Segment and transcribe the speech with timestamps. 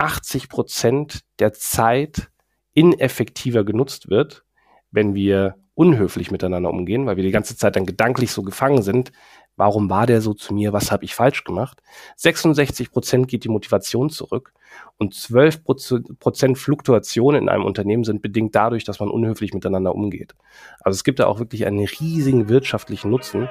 [0.00, 2.30] 80 Prozent der Zeit
[2.72, 4.44] ineffektiver genutzt wird,
[4.90, 9.12] wenn wir unhöflich miteinander umgehen, weil wir die ganze Zeit dann gedanklich so gefangen sind.
[9.56, 10.72] Warum war der so zu mir?
[10.72, 11.82] Was habe ich falsch gemacht?
[12.16, 14.54] 66 Prozent geht die Motivation zurück
[14.98, 20.34] und 12 Prozent Fluktuation in einem Unternehmen sind bedingt dadurch, dass man unhöflich miteinander umgeht.
[20.80, 23.48] Also es gibt da auch wirklich einen riesigen wirtschaftlichen Nutzen.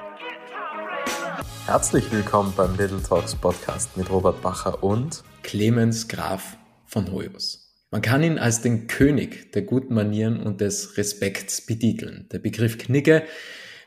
[1.70, 6.58] Herzlich willkommen beim Little Talks Podcast mit Robert Bacher und Clemens Graf
[6.88, 7.76] von Hoyos.
[7.92, 12.28] Man kann ihn als den König der guten Manieren und des Respekts betiteln.
[12.32, 13.22] Der Begriff Knigge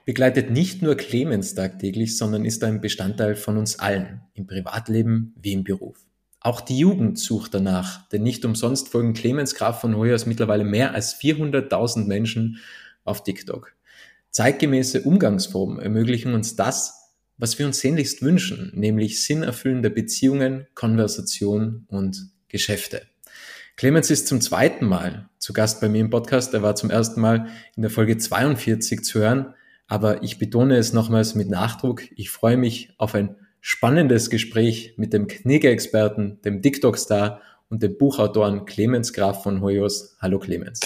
[0.04, 5.52] begleitet nicht nur Clemens tagtäglich, sondern ist ein Bestandteil von uns allen, im Privatleben wie
[5.52, 5.98] im Beruf.
[6.38, 10.94] Auch die Jugend sucht danach, denn nicht umsonst folgen Clemens Graf von Hoyos mittlerweile mehr
[10.94, 12.60] als 400.000 Menschen
[13.02, 13.72] auf TikTok.
[14.30, 17.01] Zeitgemäße Umgangsformen ermöglichen uns das,
[17.42, 23.02] was wir uns sehnlichst wünschen, nämlich sinnerfüllende Beziehungen, Konversation und Geschäfte.
[23.74, 26.54] Clemens ist zum zweiten Mal zu Gast bei mir im Podcast.
[26.54, 29.54] Er war zum ersten Mal in der Folge 42 zu hören.
[29.88, 32.04] Aber ich betone es nochmals mit Nachdruck.
[32.14, 38.66] Ich freue mich auf ein spannendes Gespräch mit dem Knigge-Experten, dem TikTok-Star und dem Buchautoren
[38.66, 40.16] Clemens Graf von Hoyos.
[40.20, 40.78] Hallo Clemens.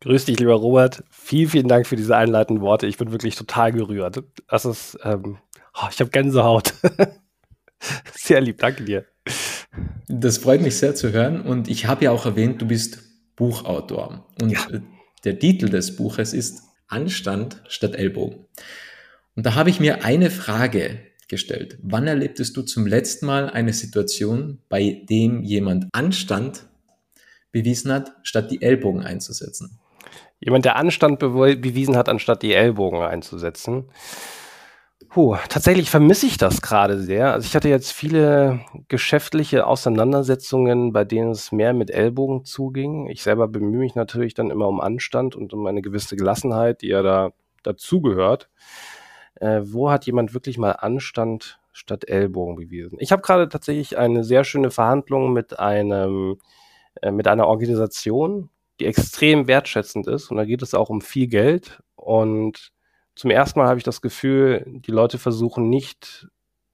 [0.00, 1.04] Grüß dich, lieber Robert.
[1.10, 2.88] Vielen, vielen Dank für diese einleitenden Worte.
[2.88, 4.24] Ich bin wirklich total gerührt.
[4.48, 5.36] Das ist ähm,
[5.74, 6.74] Oh, ich habe Gänsehaut.
[8.12, 9.06] sehr lieb, danke dir.
[10.08, 11.40] Das freut mich sehr zu hören.
[11.40, 13.02] Und ich habe ja auch erwähnt, du bist
[13.36, 14.26] Buchautor.
[14.40, 14.60] Und ja.
[15.24, 18.46] der Titel des Buches ist Anstand statt Ellbogen.
[19.36, 21.78] Und da habe ich mir eine Frage gestellt.
[21.82, 26.66] Wann erlebtest du zum letzten Mal eine Situation, bei dem jemand Anstand
[27.52, 29.78] bewiesen hat, statt die Ellbogen einzusetzen?
[30.40, 33.90] Jemand, der Anstand bewiesen hat, anstatt die Ellbogen einzusetzen.
[35.10, 37.32] Puh, tatsächlich vermisse ich das gerade sehr.
[37.32, 43.08] Also ich hatte jetzt viele geschäftliche Auseinandersetzungen, bei denen es mehr mit Ellbogen zuging.
[43.08, 46.88] Ich selber bemühe mich natürlich dann immer um Anstand und um eine gewisse Gelassenheit, die
[46.88, 47.32] ja da
[47.64, 48.50] dazugehört.
[49.34, 52.96] Äh, wo hat jemand wirklich mal Anstand statt Ellbogen bewiesen?
[53.00, 56.38] Ich habe gerade tatsächlich eine sehr schöne Verhandlung mit einem
[57.02, 58.48] äh, mit einer Organisation,
[58.78, 62.72] die extrem wertschätzend ist und da geht es auch um viel Geld und
[63.20, 66.26] zum ersten Mal habe ich das Gefühl, die Leute versuchen nicht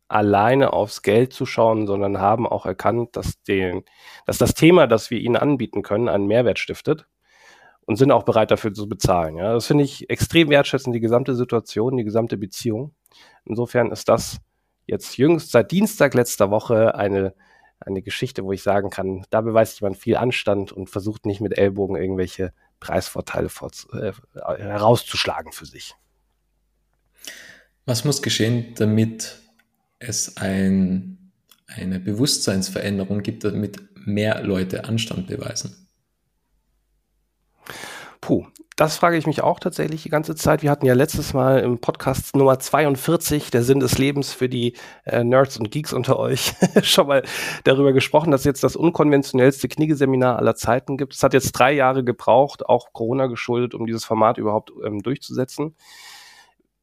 [0.07, 3.83] alleine aufs Geld zu schauen, sondern haben auch erkannt, dass, den,
[4.27, 7.09] dass das Thema, das wir ihnen anbieten können, einen Mehrwert stiftet
[7.85, 9.39] und sind auch bereit dafür zu bezahlen.
[9.39, 12.95] Ja, das finde ich extrem wertschätzend, die gesamte Situation, die gesamte Beziehung.
[13.45, 14.39] Insofern ist das
[14.87, 17.35] jetzt jüngst seit Dienstag letzter Woche eine,
[17.81, 21.59] eine Geschichte, wo ich sagen kann, da beweist jemand viel Anstand und versucht nicht mit
[21.59, 25.97] Ellbogen irgendwelche Preisvorteile vor, äh, herauszuschlagen für sich.
[27.89, 29.39] Was muss geschehen, damit
[30.01, 31.31] es ein,
[31.69, 35.87] eine Bewusstseinsveränderung gibt, damit mehr Leute Anstand beweisen?
[38.21, 40.65] Puh, das frage ich mich auch tatsächlich die ganze Zeit.
[40.65, 44.73] Wir hatten ja letztes Mal im Podcast Nummer 42, der Sinn des Lebens für die
[45.05, 47.23] äh, Nerds und Geeks unter euch, schon mal
[47.63, 51.15] darüber gesprochen, dass es jetzt das unkonventionellste Kniggeseminar aller Zeiten gibt.
[51.15, 55.77] Es hat jetzt drei Jahre gebraucht, auch Corona geschuldet, um dieses Format überhaupt ähm, durchzusetzen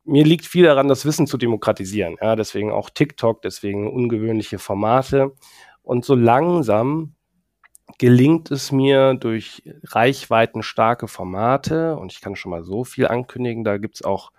[0.06, 2.18] mir liegt viel daran, das Wissen zu demokratisieren.
[2.22, 5.34] Ja, deswegen auch TikTok, deswegen ungewöhnliche Formate.
[5.82, 7.16] Und so langsam
[7.98, 13.78] gelingt es mir durch reichweitenstarke Formate, und ich kann schon mal so viel ankündigen, da
[13.78, 14.32] gibt's auch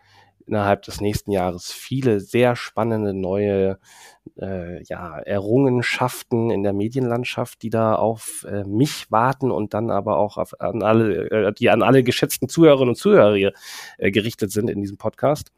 [0.47, 3.79] innerhalb des nächsten Jahres viele sehr spannende neue
[4.41, 10.19] äh, ja, Errungenschaften in der Medienlandschaft, die da auf äh, mich warten und dann aber
[10.19, 13.53] auch auf, an alle, äh, die an alle geschätzten Zuhörerinnen und Zuhörer hier,
[13.99, 15.53] äh, gerichtet sind in diesem Podcast.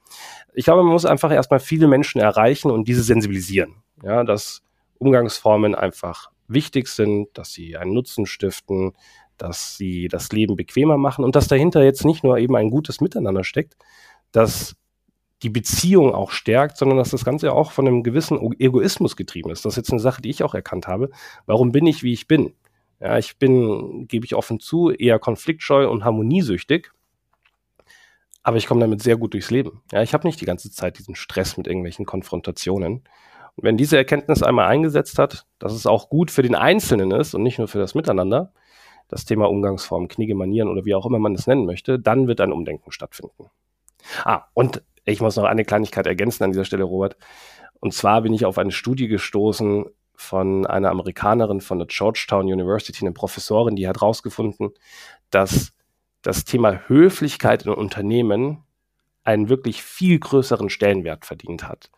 [0.54, 3.82] Ich glaube, man muss einfach erstmal viele Menschen erreichen und diese sensibilisieren.
[4.02, 4.62] Ja, dass
[4.98, 8.92] Umgangsformen einfach wichtig sind, dass sie einen Nutzen stiften,
[9.38, 13.00] dass sie das Leben bequemer machen und dass dahinter jetzt nicht nur eben ein gutes
[13.00, 13.76] Miteinander steckt,
[14.32, 14.76] dass
[15.42, 19.64] die Beziehung auch stärkt, sondern dass das Ganze auch von einem gewissen Egoismus getrieben ist.
[19.64, 21.10] Das ist jetzt eine Sache, die ich auch erkannt habe.
[21.44, 22.54] Warum bin ich, wie ich bin?
[23.00, 26.90] Ja, ich bin, gebe ich offen zu, eher konfliktscheu und harmoniesüchtig.
[28.42, 29.82] Aber ich komme damit sehr gut durchs Leben.
[29.92, 33.02] Ja, ich habe nicht die ganze Zeit diesen Stress mit irgendwelchen Konfrontationen.
[33.56, 37.34] Und wenn diese Erkenntnis einmal eingesetzt hat, dass es auch gut für den Einzelnen ist
[37.34, 38.52] und nicht nur für das Miteinander,
[39.08, 42.40] das Thema Umgangsform, Kniege, Manieren oder wie auch immer man es nennen möchte, dann wird
[42.40, 43.50] ein Umdenken stattfinden.
[44.24, 47.16] Ah, und ich muss noch eine Kleinigkeit ergänzen an dieser Stelle, Robert.
[47.80, 53.04] Und zwar bin ich auf eine Studie gestoßen von einer Amerikanerin von der Georgetown University,
[53.04, 54.70] eine Professorin, die hat herausgefunden,
[55.30, 55.72] dass
[56.22, 58.64] das Thema Höflichkeit in Unternehmen
[59.24, 61.90] einen wirklich viel größeren Stellenwert verdient hat.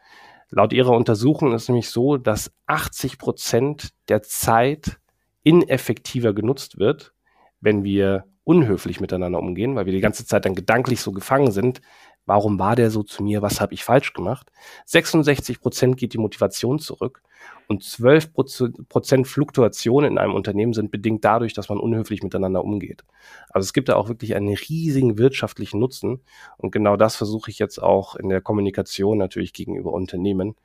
[0.50, 4.98] Laut ihrer Untersuchung ist es nämlich so, dass 80 Prozent der Zeit
[5.42, 7.12] ineffektiver genutzt wird,
[7.60, 11.82] wenn wir unhöflich miteinander umgehen, weil wir die ganze Zeit dann gedanklich so gefangen sind.
[12.24, 13.42] Warum war der so zu mir?
[13.42, 14.50] Was habe ich falsch gemacht?
[14.86, 17.22] 66 Prozent geht die Motivation zurück
[17.66, 23.04] und 12 Prozent Fluktuation in einem Unternehmen sind bedingt dadurch, dass man unhöflich miteinander umgeht.
[23.50, 26.22] Also es gibt da auch wirklich einen riesigen wirtschaftlichen Nutzen.
[26.56, 30.56] Und genau das versuche ich jetzt auch in der Kommunikation natürlich gegenüber Unternehmen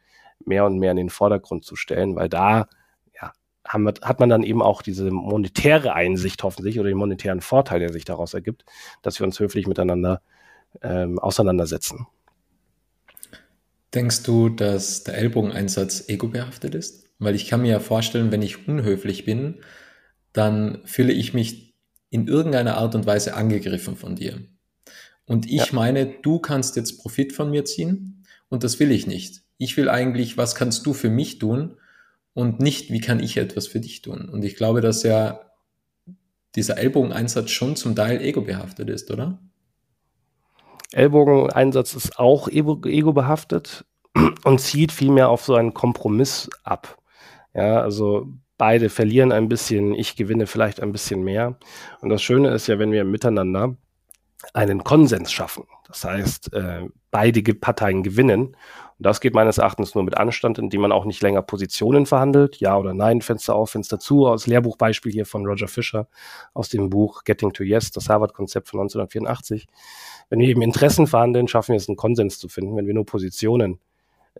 [0.46, 2.68] mehr und mehr in den Vordergrund zu stellen, weil da
[3.66, 7.92] haben hat man dann eben auch diese monetäre Einsicht hoffentlich oder den monetären Vorteil, der
[7.92, 8.66] sich daraus ergibt,
[9.02, 10.22] dass wir uns höflich miteinander
[10.82, 12.08] ähm, auseinandersetzen.
[13.94, 17.06] Denkst du, dass der Ellbogeneinsatz ego-behaftet ist?
[17.20, 19.62] Weil ich kann mir ja vorstellen, wenn ich unhöflich bin,
[20.34, 21.76] dann fühle ich mich
[22.10, 24.42] in irgendeiner Art und Weise angegriffen von dir.
[25.26, 25.74] Und ich ja.
[25.74, 29.44] meine, du kannst jetzt Profit von mir ziehen und das will ich nicht.
[29.58, 31.78] Ich will eigentlich, was kannst du für mich tun
[32.34, 34.30] und nicht, wie kann ich etwas für dich tun.
[34.30, 35.42] Und ich glaube, dass ja
[36.56, 39.40] dieser Ellbogeneinsatz schon zum Teil ego-behaftet ist, oder?
[40.92, 43.86] Ellbogeneinsatz ist auch ego-behaftet
[44.44, 46.98] und zieht vielmehr auf so einen Kompromiss ab.
[47.54, 48.28] Ja, also
[48.58, 51.58] beide verlieren ein bisschen, ich gewinne vielleicht ein bisschen mehr.
[52.02, 53.76] Und das Schöne ist ja, wenn wir miteinander
[54.54, 55.64] einen Konsens schaffen.
[55.88, 58.56] Das heißt, äh, beide Parteien gewinnen.
[59.04, 62.58] Das geht meines Erachtens nur mit Anstand, indem man auch nicht länger Positionen verhandelt.
[62.58, 64.28] Ja oder nein, Fenster auf, Fenster zu.
[64.28, 66.08] Aus Lehrbuchbeispiel hier von Roger Fisher
[66.54, 69.68] aus dem Buch Getting to Yes, das Harvard-Konzept von 1984.
[70.30, 72.78] Wenn wir eben Interessen verhandeln, schaffen wir es, einen Konsens zu finden.
[72.78, 73.80] Wenn wir nur Positionen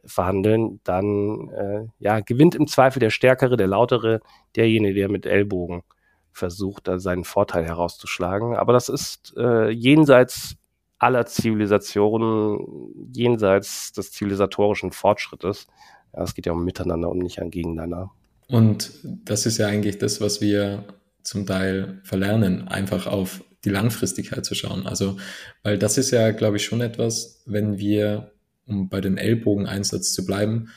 [0.06, 4.22] verhandeln, dann äh, ja, gewinnt im Zweifel der Stärkere, der Lautere,
[4.56, 5.84] derjenige, der mit Ellbogen
[6.32, 8.56] versucht, da seinen Vorteil herauszuschlagen.
[8.56, 10.56] Aber das ist äh, jenseits
[11.04, 15.68] aller Zivilisationen, jenseits des zivilisatorischen Fortschrittes.
[16.16, 18.12] Ja, es geht ja um Miteinander und nicht an Gegeneinander.
[18.48, 20.86] Und das ist ja eigentlich das, was wir
[21.22, 24.88] zum Teil verlernen, einfach auf die Langfristigkeit zu schauen.
[24.88, 25.18] Also,
[25.62, 28.32] weil das ist ja, glaube ich, schon etwas, wenn wir,
[28.66, 30.70] um bei dem Ellbogeneinsatz zu bleiben,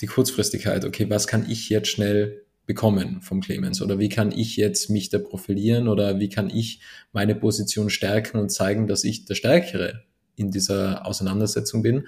[0.00, 4.56] die Kurzfristigkeit, okay, was kann ich jetzt schnell bekommen vom Clemens oder wie kann ich
[4.56, 6.80] jetzt mich da profilieren oder wie kann ich
[7.12, 10.04] meine Position stärken und zeigen, dass ich der Stärkere
[10.36, 12.06] in dieser Auseinandersetzung bin.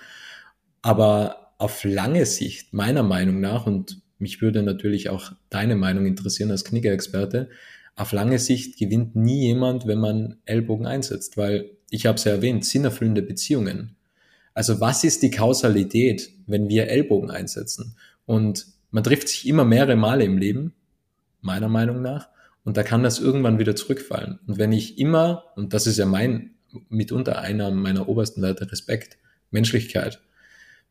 [0.82, 6.50] Aber auf lange Sicht, meiner Meinung nach, und mich würde natürlich auch deine Meinung interessieren
[6.50, 7.50] als Knickerexperte,
[7.94, 12.32] auf lange Sicht gewinnt nie jemand, wenn man Ellbogen einsetzt, weil ich habe es ja
[12.32, 13.96] erwähnt, sinnerfüllende Beziehungen.
[14.54, 17.96] Also was ist die Kausalität, wenn wir Ellbogen einsetzen?
[18.26, 20.72] Und man trifft sich immer mehrere Male im Leben,
[21.42, 22.30] meiner Meinung nach,
[22.64, 24.40] und da kann das irgendwann wieder zurückfallen.
[24.46, 26.54] Und wenn ich immer, und das ist ja mein,
[26.88, 29.18] mitunter einer meiner obersten Werte, Respekt,
[29.50, 30.22] Menschlichkeit,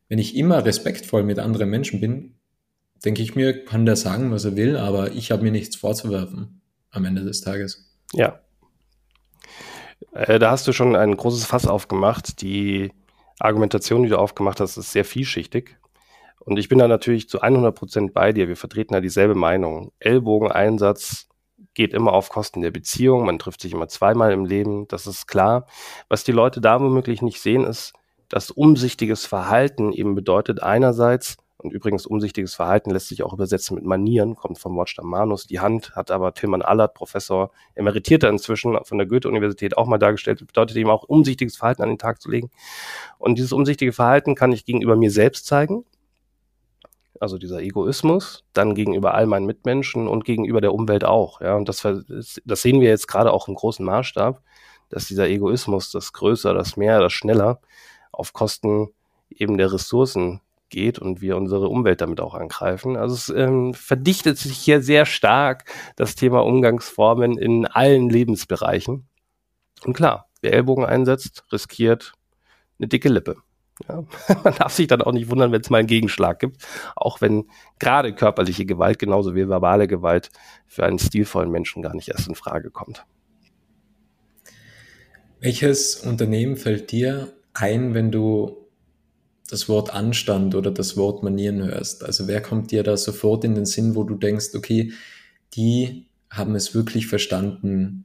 [0.08, 2.36] wenn ich immer respektvoll mit anderen Menschen bin,
[3.04, 6.60] denke ich mir, kann der sagen, was er will, aber ich habe mir nichts vorzuwerfen
[6.90, 7.92] am Ende des Tages.
[8.12, 8.38] Ja.
[10.12, 12.40] Äh, da hast du schon ein großes Fass aufgemacht.
[12.40, 12.92] Die
[13.40, 15.76] Argumentation, die du aufgemacht hast, ist sehr vielschichtig.
[16.46, 18.46] Und ich bin da natürlich zu 100 Prozent bei dir.
[18.46, 19.92] Wir vertreten da dieselbe Meinung.
[19.98, 21.28] Ellbogeneinsatz
[21.74, 23.26] geht immer auf Kosten der Beziehung.
[23.26, 24.86] Man trifft sich immer zweimal im Leben.
[24.86, 25.66] Das ist klar.
[26.08, 27.94] Was die Leute da womöglich nicht sehen, ist,
[28.28, 33.84] dass umsichtiges Verhalten eben bedeutet einerseits, und übrigens umsichtiges Verhalten lässt sich auch übersetzen mit
[33.84, 35.46] Manieren, kommt vom Wort Manus.
[35.46, 40.46] Die Hand hat aber Tilman Allert, Professor, emeritierter inzwischen von der Goethe-Universität auch mal dargestellt,
[40.46, 42.50] bedeutet eben auch umsichtiges Verhalten an den Tag zu legen.
[43.18, 45.84] Und dieses umsichtige Verhalten kann ich gegenüber mir selbst zeigen,
[47.20, 51.40] also dieser Egoismus, dann gegenüber all meinen Mitmenschen und gegenüber der Umwelt auch.
[51.40, 54.42] Ja, und das, das sehen wir jetzt gerade auch im großen Maßstab,
[54.88, 57.60] dass dieser Egoismus, das Größer, das Mehr, das Schneller
[58.12, 58.88] auf Kosten
[59.30, 62.96] eben der Ressourcen geht und wir unsere Umwelt damit auch angreifen.
[62.96, 65.64] Also es ähm, verdichtet sich hier sehr stark
[65.96, 69.08] das Thema Umgangsformen in allen Lebensbereichen.
[69.84, 72.14] Und klar, wer Ellbogen einsetzt, riskiert
[72.78, 73.36] eine dicke Lippe.
[73.88, 74.04] Ja,
[74.44, 76.62] man darf sich dann auch nicht wundern, wenn es mal einen Gegenschlag gibt,
[76.94, 77.44] auch wenn
[77.78, 80.30] gerade körperliche Gewalt genauso wie verbale Gewalt
[80.66, 83.04] für einen stilvollen Menschen gar nicht erst in Frage kommt.
[85.40, 88.56] Welches Unternehmen fällt dir ein, wenn du
[89.48, 92.02] das Wort Anstand oder das Wort Manieren hörst?
[92.04, 94.92] Also wer kommt dir da sofort in den Sinn, wo du denkst, okay,
[95.54, 98.04] die haben es wirklich verstanden,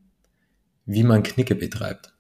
[0.86, 2.11] wie man Knicke betreibt?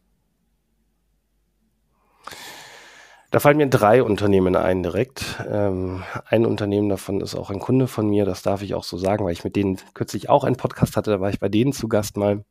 [3.31, 5.41] Da fallen mir drei Unternehmen ein direkt.
[5.49, 8.97] Ähm, ein Unternehmen davon ist auch ein Kunde von mir, das darf ich auch so
[8.97, 11.71] sagen, weil ich mit denen kürzlich auch einen Podcast hatte, da war ich bei denen
[11.73, 12.43] zu Gast mal.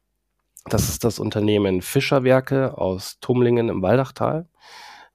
[0.66, 4.48] Das ist das Unternehmen Fischerwerke aus Tumlingen im Waldachtal.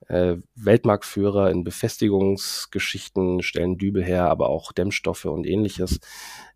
[0.08, 6.00] äh, Weltmarktführer in Befestigungsgeschichten, stellen Dübel her, aber auch Dämmstoffe und ähnliches.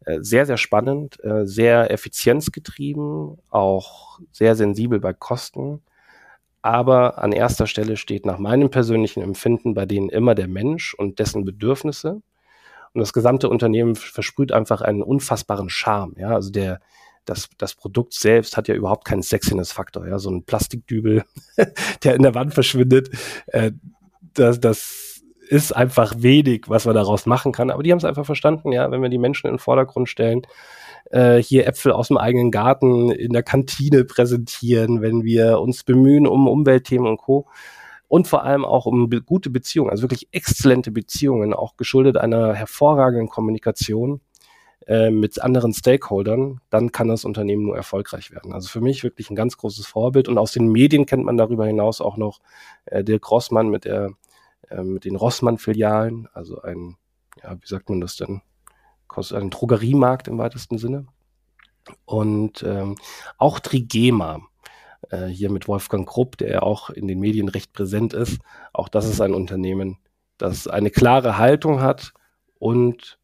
[0.06, 5.82] Äh, sehr, sehr spannend, äh, sehr effizienzgetrieben, auch sehr sensibel bei Kosten.
[6.62, 11.20] Aber an erster Stelle steht nach meinem persönlichen Empfinden bei denen immer der Mensch und
[11.20, 12.22] dessen Bedürfnisse.
[12.94, 16.16] Und das gesamte Unternehmen versprüht einfach einen unfassbaren Charme.
[16.18, 16.80] Ja, also der,
[17.26, 20.08] das, das Produkt selbst hat ja überhaupt keinen Sexiness-Faktor.
[20.08, 21.24] Ja, so ein Plastikdübel,
[22.04, 23.10] der in der Wand verschwindet,
[23.48, 23.72] äh,
[24.34, 27.72] das, das ist einfach wenig, was man daraus machen kann.
[27.72, 30.44] Aber die haben es einfach verstanden, ja, wenn wir die Menschen in den Vordergrund stellen,
[31.12, 36.28] äh, hier Äpfel aus dem eigenen Garten in der Kantine präsentieren, wenn wir uns bemühen
[36.28, 37.48] um Umweltthemen und Co
[38.08, 42.54] und vor allem auch um be gute Beziehungen, also wirklich exzellente Beziehungen, auch geschuldet einer
[42.54, 44.22] hervorragenden Kommunikation
[44.88, 48.54] äh, mit anderen Stakeholdern, dann kann das Unternehmen nur erfolgreich werden.
[48.54, 50.28] Also für mich wirklich ein ganz großes Vorbild.
[50.28, 52.40] Und aus den Medien kennt man darüber hinaus auch noch
[52.86, 54.12] äh, Dirk Rossmann mit der
[54.70, 56.98] äh, mit den Rossmann-Filialen, also ein,
[57.44, 58.42] ja, wie sagt man das denn?
[59.18, 61.06] Ein Drogeriemarkt im weitesten Sinne.
[62.06, 62.96] Und ähm,
[63.38, 64.42] auch Trigema,
[65.10, 68.40] äh, hier mit Wolfgang Krupp, der ja auch in den Medien recht präsent ist.
[68.74, 69.98] Auch das ist ein Unternehmen,
[70.38, 72.14] das eine klare Haltung hat
[72.60, 73.19] und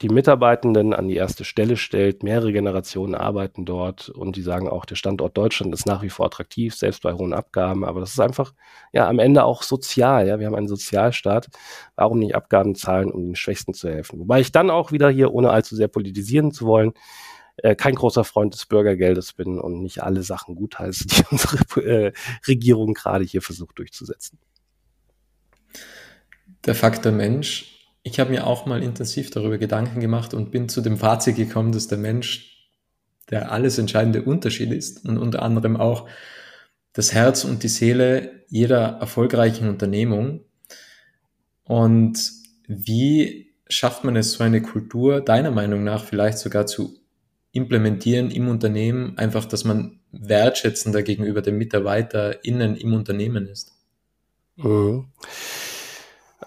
[0.00, 2.22] die Mitarbeitenden an die erste Stelle stellt.
[2.22, 6.26] Mehrere Generationen arbeiten dort und die sagen auch, der Standort Deutschland ist nach wie vor
[6.26, 7.84] attraktiv, selbst bei hohen Abgaben.
[7.84, 8.54] Aber das ist einfach,
[8.92, 10.28] ja, am Ende auch sozial.
[10.28, 11.48] Ja, wir haben einen Sozialstaat.
[11.96, 14.20] Warum nicht Abgaben zahlen, um den Schwächsten zu helfen?
[14.20, 16.92] Wobei ich dann auch wieder hier, ohne allzu sehr politisieren zu wollen,
[17.56, 22.12] äh, kein großer Freund des Bürgergeldes bin und nicht alle Sachen gutheiße, die unsere äh,
[22.46, 24.38] Regierung gerade hier versucht durchzusetzen.
[26.64, 27.77] Der Faktor Mensch.
[28.02, 31.72] Ich habe mir auch mal intensiv darüber Gedanken gemacht und bin zu dem Fazit gekommen,
[31.72, 32.70] dass der Mensch
[33.30, 36.08] der alles entscheidende Unterschied ist und unter anderem auch
[36.92, 40.40] das Herz und die Seele jeder erfolgreichen Unternehmung.
[41.64, 42.32] Und
[42.66, 46.98] wie schafft man es, so eine Kultur deiner Meinung nach vielleicht sogar zu
[47.52, 53.74] implementieren im Unternehmen, einfach, dass man wertschätzender gegenüber den MitarbeiterInnen im Unternehmen ist?
[54.56, 55.06] Mhm.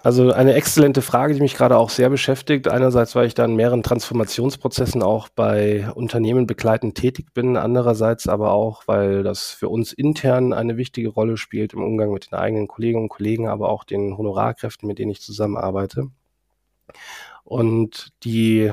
[0.04, 2.66] Also eine exzellente Frage, die mich gerade auch sehr beschäftigt.
[2.66, 7.56] Einerseits, weil ich da in mehreren Transformationsprozessen auch bei Unternehmen begleitend tätig bin.
[7.56, 12.32] Andererseits aber auch, weil das für uns intern eine wichtige Rolle spielt im Umgang mit
[12.32, 16.08] den eigenen Kolleginnen und Kollegen, aber auch den Honorarkräften, mit denen ich zusammenarbeite.
[17.44, 18.72] Und die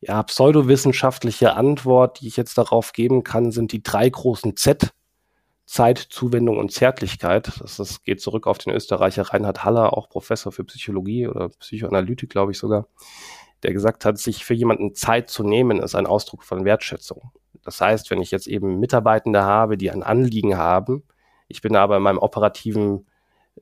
[0.00, 4.94] ja, pseudowissenschaftliche Antwort, die ich jetzt darauf geben kann, sind die drei großen Z.
[5.66, 7.52] Zeit, Zuwendung und Zärtlichkeit.
[7.60, 12.30] Das, das geht zurück auf den Österreicher Reinhard Haller, auch Professor für Psychologie oder Psychoanalytik,
[12.30, 12.86] glaube ich sogar,
[13.62, 17.32] der gesagt hat, sich für jemanden Zeit zu nehmen, ist ein Ausdruck von Wertschätzung.
[17.64, 21.02] Das heißt, wenn ich jetzt eben Mitarbeitende habe, die ein Anliegen haben,
[21.48, 23.06] ich bin aber in meinem operativen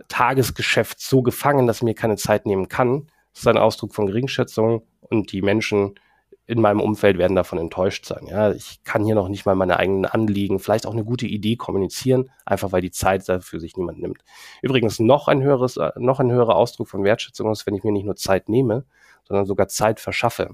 [0.09, 4.87] Tagesgeschäft so gefangen, dass ich mir keine Zeit nehmen kann, ist ein Ausdruck von Geringschätzung
[5.01, 5.95] und die Menschen
[6.47, 8.27] in meinem Umfeld werden davon enttäuscht sein.
[8.27, 11.57] Ja, ich kann hier noch nicht mal meine eigenen Anliegen, vielleicht auch eine gute Idee
[11.57, 14.25] kommunizieren, einfach weil die Zeit dafür sich niemand nimmt.
[14.61, 17.93] Übrigens noch ein höheres, äh, noch ein höherer Ausdruck von Wertschätzung ist, wenn ich mir
[17.93, 18.85] nicht nur Zeit nehme,
[19.27, 20.51] sondern sogar Zeit verschaffe.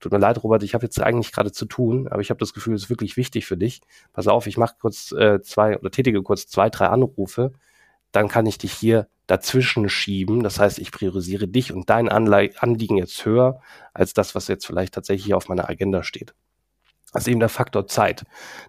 [0.00, 2.54] Tut mir leid, Robert, ich habe jetzt eigentlich gerade zu tun, aber ich habe das
[2.54, 3.82] Gefühl, es ist wirklich wichtig für dich.
[4.12, 7.52] Pass auf, ich mache kurz äh, zwei oder tätige kurz zwei, drei Anrufe,
[8.10, 10.42] dann kann ich dich hier dazwischen schieben.
[10.42, 13.60] Das heißt, ich priorisiere dich und dein Anliegen jetzt höher
[13.94, 16.34] als das, was jetzt vielleicht tatsächlich auf meiner Agenda steht.
[17.12, 18.24] Das ist eben der Faktor Zeit.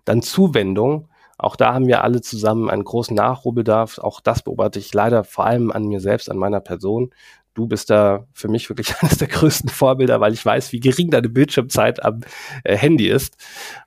[0.06, 1.08] Dann Zuwendung.
[1.38, 3.98] Auch da haben wir alle zusammen einen großen Nachholbedarf.
[3.98, 7.12] Auch das beobachte ich leider vor allem an mir selbst, an meiner Person.
[7.56, 11.10] Du bist da für mich wirklich eines der größten Vorbilder, weil ich weiß, wie gering
[11.10, 12.22] deine Bildschirmzeit am
[12.64, 13.36] äh, Handy ist.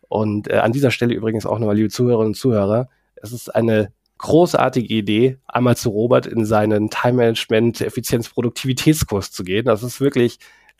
[0.08, 3.92] Und äh, an dieser Stelle übrigens auch nochmal, liebe Zuhörerinnen und Zuhörer, es ist eine
[4.18, 9.66] großartige Idee, einmal zu Robert in seinen Time Management Effizienz Produktivitätskurs zu gehen.
[9.66, 10.38] Das ist wirklich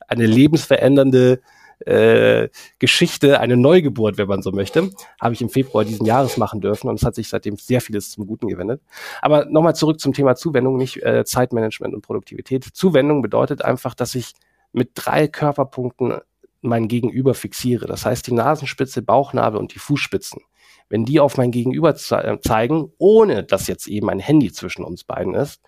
[0.09, 1.41] eine lebensverändernde
[1.81, 2.49] äh,
[2.79, 6.89] Geschichte, eine Neugeburt, wenn man so möchte, habe ich im Februar diesen Jahres machen dürfen
[6.89, 8.81] und es hat sich seitdem sehr vieles zum Guten gewendet.
[9.21, 12.65] Aber nochmal zurück zum Thema Zuwendung, nicht äh, Zeitmanagement und Produktivität.
[12.65, 14.33] Zuwendung bedeutet einfach, dass ich
[14.73, 16.19] mit drei Körperpunkten
[16.63, 17.87] mein Gegenüber fixiere.
[17.87, 20.41] Das heißt die Nasenspitze, Bauchnabel und die Fußspitzen
[20.89, 25.05] wenn die auf mein Gegenüber ze zeigen, ohne dass jetzt eben ein Handy zwischen uns
[25.05, 25.63] beiden ist,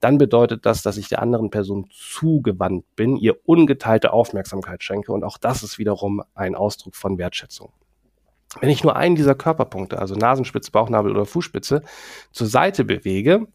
[0.00, 5.24] dann bedeutet das, dass ich der anderen Person zugewandt bin, ihr ungeteilte Aufmerksamkeit schenke und
[5.24, 7.72] auch das ist wiederum ein Ausdruck von Wertschätzung.
[8.60, 11.82] Wenn ich nur einen dieser Körperpunkte, also Nasenspitze, Bauchnabel oder Fußspitze,
[12.32, 13.46] zur Seite bewege,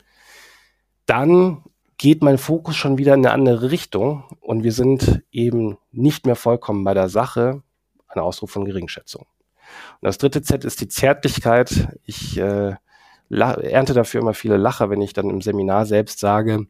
[1.05, 1.63] dann
[1.97, 6.35] geht mein Fokus schon wieder in eine andere Richtung und wir sind eben nicht mehr
[6.35, 7.63] vollkommen bei der Sache,
[8.07, 9.25] ein Ausdruck von Geringschätzung.
[10.01, 11.89] Und das dritte Z ist die Zärtlichkeit.
[12.05, 12.75] Ich äh,
[13.29, 16.67] ernte dafür immer viele Lacher, wenn ich dann im Seminar selbst sage,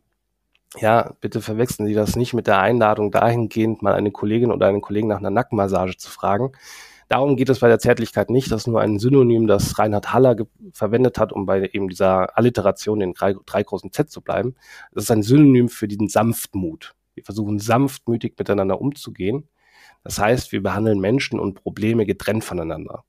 [0.80, 4.82] ja, bitte verwechseln Sie das nicht mit der Einladung dahingehend, mal eine Kollegin oder einen
[4.82, 6.52] Kollegen nach einer Nackenmassage zu fragen.
[7.10, 8.52] Darum geht es bei der Zärtlichkeit nicht.
[8.52, 10.36] Das ist nur ein Synonym, das Reinhard Haller
[10.72, 14.56] verwendet hat, um bei eben dieser Alliteration in drei, drei großen Z zu bleiben.
[14.94, 16.96] Das ist ein Synonym für diesen Sanftmut.
[17.14, 19.48] Wir versuchen sanftmütig miteinander umzugehen.
[20.04, 23.04] Das heißt, wir behandeln Menschen und Probleme getrennt voneinander.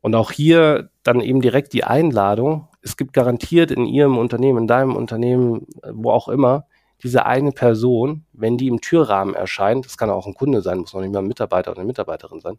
[0.00, 2.68] Und auch hier dann eben direkt die Einladung.
[2.80, 6.66] Es gibt garantiert in Ihrem Unternehmen, in deinem Unternehmen, wo auch immer,
[7.02, 10.92] diese eine Person, wenn die im Türrahmen erscheint, das kann auch ein Kunde sein, muss
[10.92, 12.58] noch nicht mal ein Mitarbeiter oder eine Mitarbeiterin sein,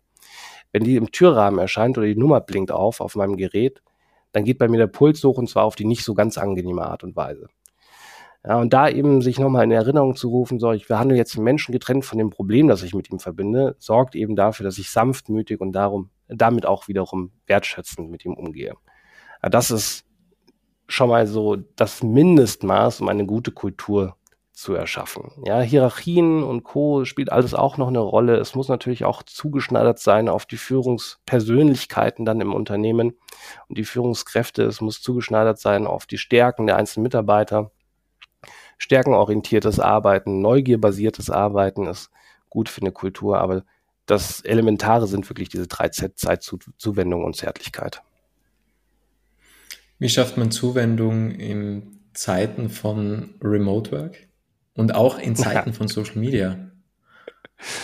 [0.72, 3.82] wenn die im Türrahmen erscheint oder die Nummer blinkt auf auf meinem Gerät,
[4.32, 6.84] dann geht bei mir der Puls hoch und zwar auf die nicht so ganz angenehme
[6.84, 7.48] Art und Weise.
[8.44, 11.44] Ja, und da eben sich nochmal in Erinnerung zu rufen, so, ich behandle jetzt den
[11.44, 14.90] Menschen getrennt von dem Problem, das ich mit ihm verbinde, sorgt eben dafür, dass ich
[14.90, 18.74] sanftmütig und darum, damit auch wiederum wertschätzend mit ihm umgehe.
[19.44, 20.06] Ja, das ist
[20.88, 24.16] schon mal so das Mindestmaß, um eine gute Kultur
[24.54, 25.32] zu erschaffen.
[25.46, 27.06] Ja, Hierarchien und Co.
[27.06, 28.36] spielt alles auch noch eine Rolle.
[28.36, 33.14] Es muss natürlich auch zugeschneidert sein auf die Führungspersönlichkeiten dann im Unternehmen
[33.70, 34.64] und die Führungskräfte.
[34.64, 37.72] Es muss zugeschneidert sein auf die Stärken der einzelnen Mitarbeiter.
[38.82, 42.10] Stärkenorientiertes Arbeiten, neugierbasiertes Arbeiten ist
[42.50, 43.64] gut für eine Kultur, aber
[44.08, 48.02] das Elementare sind wirklich diese drei Z, Zeitzuwendung und Zärtlichkeit.
[50.00, 54.18] Wie schafft man Zuwendung in Zeiten von Remote Work
[54.74, 55.76] und auch in Zeiten ja.
[55.76, 56.58] von Social Media?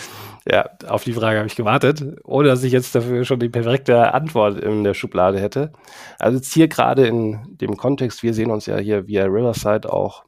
[0.50, 4.14] Ja, auf die Frage habe ich gewartet, ohne dass ich jetzt dafür schon die perfekte
[4.14, 5.74] Antwort in der Schublade hätte.
[6.18, 10.24] Also jetzt hier gerade in dem Kontext, wir sehen uns ja hier via Riverside auch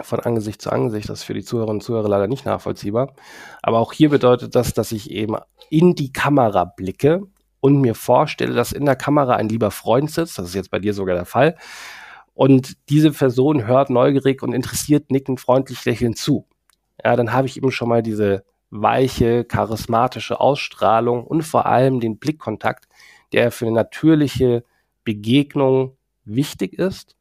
[0.00, 1.08] von Angesicht zu Angesicht.
[1.08, 3.14] Das ist für die Zuhörerinnen und Zuhörer leider nicht nachvollziehbar.
[3.62, 5.36] Aber auch hier bedeutet das, dass ich eben
[5.70, 7.22] in die Kamera blicke
[7.60, 10.38] und mir vorstelle, dass in der Kamera ein lieber Freund sitzt.
[10.38, 11.56] Das ist jetzt bei dir sogar der Fall.
[12.34, 16.46] Und diese Person hört neugierig und interessiert nickend freundlich lächelnd zu.
[17.04, 22.18] Ja, dann habe ich eben schon mal diese weiche, charismatische Ausstrahlung und vor allem den
[22.18, 22.86] Blickkontakt,
[23.32, 24.62] der für eine natürliche
[25.04, 27.17] Begegnung wichtig ist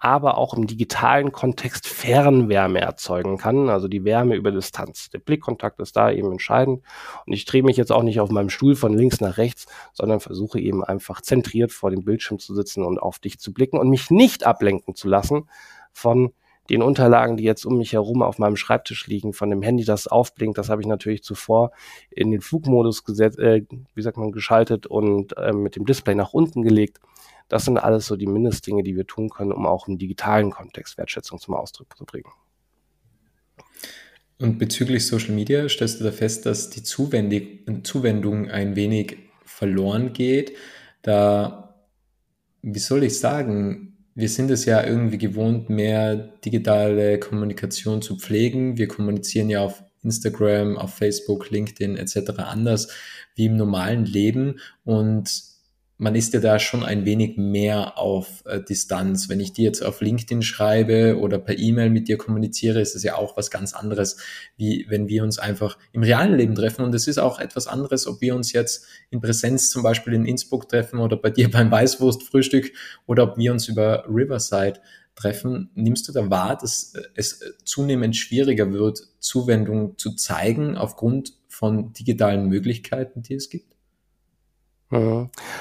[0.00, 5.10] aber auch im digitalen Kontext Fernwärme erzeugen kann, also die Wärme über Distanz.
[5.10, 6.82] Der Blickkontakt ist da eben entscheidend
[7.26, 10.20] und ich drehe mich jetzt auch nicht auf meinem Stuhl von links nach rechts, sondern
[10.20, 13.88] versuche eben einfach zentriert vor dem Bildschirm zu sitzen und auf dich zu blicken und
[13.88, 15.48] mich nicht ablenken zu lassen
[15.92, 16.32] von
[16.70, 20.06] den Unterlagen, die jetzt um mich herum auf meinem Schreibtisch liegen, von dem Handy, das
[20.06, 21.70] aufblinkt, das habe ich natürlich zuvor
[22.10, 26.34] in den Flugmodus gesetzt, äh, wie sagt man, geschaltet und äh, mit dem Display nach
[26.34, 27.00] unten gelegt.
[27.48, 30.98] Das sind alles so die Mindestdinge, die wir tun können, um auch im digitalen Kontext
[30.98, 32.30] Wertschätzung zum Ausdruck zu bringen.
[34.38, 40.56] Und bezüglich Social Media stellst du da fest, dass die Zuwendung ein wenig verloren geht,
[41.02, 41.74] da,
[42.62, 48.76] wie soll ich sagen, wir sind es ja irgendwie gewohnt, mehr digitale Kommunikation zu pflegen.
[48.76, 52.30] Wir kommunizieren ja auf Instagram, auf Facebook, LinkedIn etc.
[52.38, 52.88] anders
[53.36, 55.47] wie im normalen Leben und
[56.00, 59.28] man ist ja da schon ein wenig mehr auf äh, Distanz.
[59.28, 63.02] Wenn ich dir jetzt auf LinkedIn schreibe oder per E-Mail mit dir kommuniziere, ist das
[63.02, 64.16] ja auch was ganz anderes,
[64.56, 66.84] wie wenn wir uns einfach im realen Leben treffen.
[66.84, 70.24] Und es ist auch etwas anderes, ob wir uns jetzt in Präsenz zum Beispiel in
[70.24, 72.72] Innsbruck treffen oder bei dir beim Weißwurstfrühstück
[73.06, 74.80] oder ob wir uns über Riverside
[75.16, 75.70] treffen.
[75.74, 82.46] Nimmst du da wahr, dass es zunehmend schwieriger wird, Zuwendung zu zeigen aufgrund von digitalen
[82.46, 83.77] Möglichkeiten, die es gibt?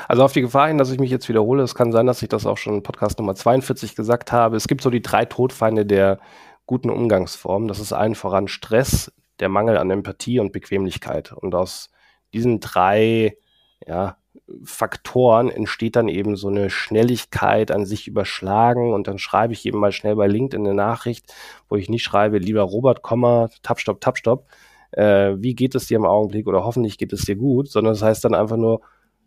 [0.08, 2.30] Also auf die Gefahr hin, dass ich mich jetzt wiederhole, es kann sein, dass ich
[2.30, 4.56] das auch schon in Podcast Nummer 42 gesagt habe.
[4.56, 6.20] Es gibt so die drei Todfeinde der
[6.66, 7.68] guten Umgangsform.
[7.68, 11.34] Das ist allen voran Stress, der Mangel an Empathie und Bequemlichkeit.
[11.34, 11.90] Und aus
[12.34, 13.38] diesen drei
[13.86, 14.18] ja,
[14.64, 19.80] Faktoren entsteht dann eben so eine Schnelligkeit an sich überschlagen und dann schreibe ich eben
[19.80, 21.34] mal schnell bei LinkedIn eine Nachricht,
[21.70, 24.48] wo ich nicht schreibe, lieber Robert, Komma, Tapstopp, Tapstopp,
[24.92, 28.02] äh, wie geht es dir im Augenblick oder hoffentlich geht es dir gut, sondern das
[28.02, 28.82] heißt dann einfach nur,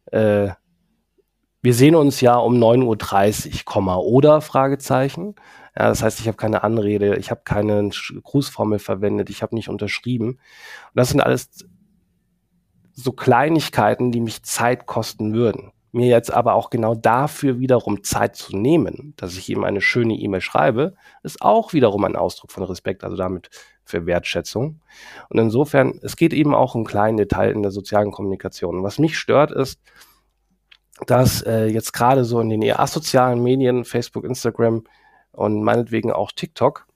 [0.07, 0.51] äh,
[1.63, 4.41] wir sehen uns ja um 9.30 Uhr, oder?
[4.41, 5.35] Fragezeichen.
[5.77, 7.91] Ja, das heißt, ich habe keine Anrede, ich habe keine
[8.23, 10.31] Grußformel verwendet, ich habe nicht unterschrieben.
[10.31, 10.39] Und
[10.95, 11.67] das sind alles
[12.93, 15.73] so Kleinigkeiten, die mich Zeit kosten würden.
[15.93, 20.15] Mir jetzt aber auch genau dafür wiederum Zeit zu nehmen, dass ich ihm eine schöne
[20.15, 23.51] E-Mail schreibe, ist auch wiederum ein Ausdruck von Respekt, also damit
[23.91, 24.81] für Wertschätzung.
[25.29, 28.83] Und insofern, es geht eben auch um kleinen Detail in der sozialen Kommunikation.
[28.83, 29.81] Was mich stört, ist,
[31.07, 34.85] dass äh, jetzt gerade so in den eher asozialen Medien, Facebook, Instagram
[35.33, 36.87] und meinetwegen auch TikTok,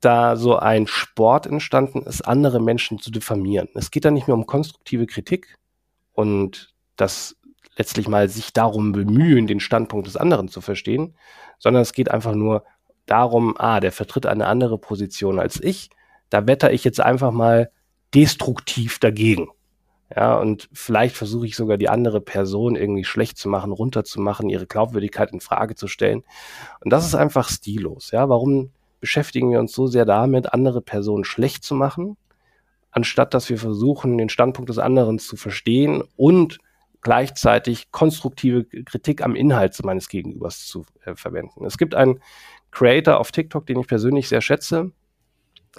[0.00, 3.68] da so ein Sport entstanden ist, andere Menschen zu diffamieren.
[3.74, 5.56] Es geht da nicht mehr um konstruktive Kritik
[6.12, 7.36] und das
[7.76, 11.16] letztlich mal sich darum bemühen, den Standpunkt des anderen zu verstehen,
[11.58, 12.64] sondern es geht einfach nur
[13.06, 15.90] darum, ah, der vertritt eine andere Position als ich,
[16.34, 17.70] da wetter ich jetzt einfach mal
[18.12, 19.48] destruktiv dagegen.
[20.14, 24.66] Ja, und vielleicht versuche ich sogar die andere Person irgendwie schlecht zu machen, runterzumachen, ihre
[24.66, 26.24] Glaubwürdigkeit in Frage zu stellen.
[26.80, 28.10] Und das ist einfach stillos.
[28.10, 28.70] Ja, warum
[29.00, 32.16] beschäftigen wir uns so sehr damit, andere Personen schlecht zu machen,
[32.90, 36.58] anstatt dass wir versuchen, den Standpunkt des anderen zu verstehen und
[37.00, 41.64] gleichzeitig konstruktive Kritik am Inhalt meines Gegenübers zu äh, verwenden.
[41.64, 42.20] Es gibt einen
[42.72, 44.90] Creator auf TikTok, den ich persönlich sehr schätze.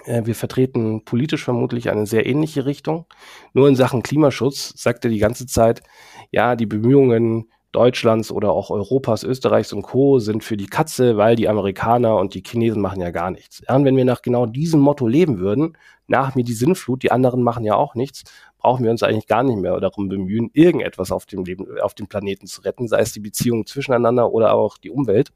[0.04, 3.06] Äh, wir vertreten politisch vermutlich eine sehr ähnliche Richtung.
[3.52, 5.82] Nur in Sachen Klimaschutz sagt er die ganze Zeit,
[6.30, 10.18] ja, die Bemühungen Deutschlands oder auch Europas, Österreichs und Co.
[10.18, 13.62] sind für die Katze, weil die Amerikaner und die Chinesen machen ja gar nichts.
[13.68, 17.10] Ja, und wenn wir nach genau diesem Motto leben würden, nach mir die Sinnflut, die
[17.10, 18.24] anderen machen ja auch nichts,
[18.56, 22.06] brauchen wir uns eigentlich gar nicht mehr darum bemühen, irgendetwas auf dem Leben, auf dem
[22.06, 25.32] Planeten zu retten, sei es die Beziehungen zwischeneinander oder auch die Umwelt.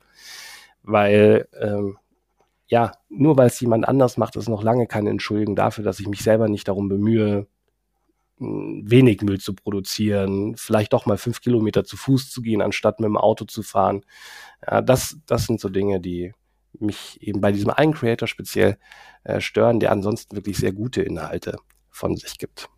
[0.82, 1.98] Weil ähm,
[2.70, 6.06] ja, nur weil es jemand anders macht, ist noch lange keine Entschuldigung dafür, dass ich
[6.06, 7.48] mich selber nicht darum bemühe,
[8.38, 13.08] wenig Müll zu produzieren, vielleicht doch mal fünf Kilometer zu Fuß zu gehen, anstatt mit
[13.08, 14.02] dem Auto zu fahren.
[14.66, 16.32] Ja, das, das sind so Dinge, die
[16.78, 18.78] mich eben bei diesem einen Creator speziell
[19.24, 21.56] äh, stören, der ansonsten wirklich sehr gute Inhalte
[21.90, 22.70] von sich gibt.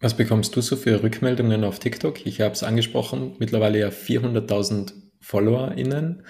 [0.00, 2.26] Was bekommst du so für Rückmeldungen auf TikTok?
[2.26, 6.24] Ich habe es angesprochen, mittlerweile ja 400.000 FollowerInnen.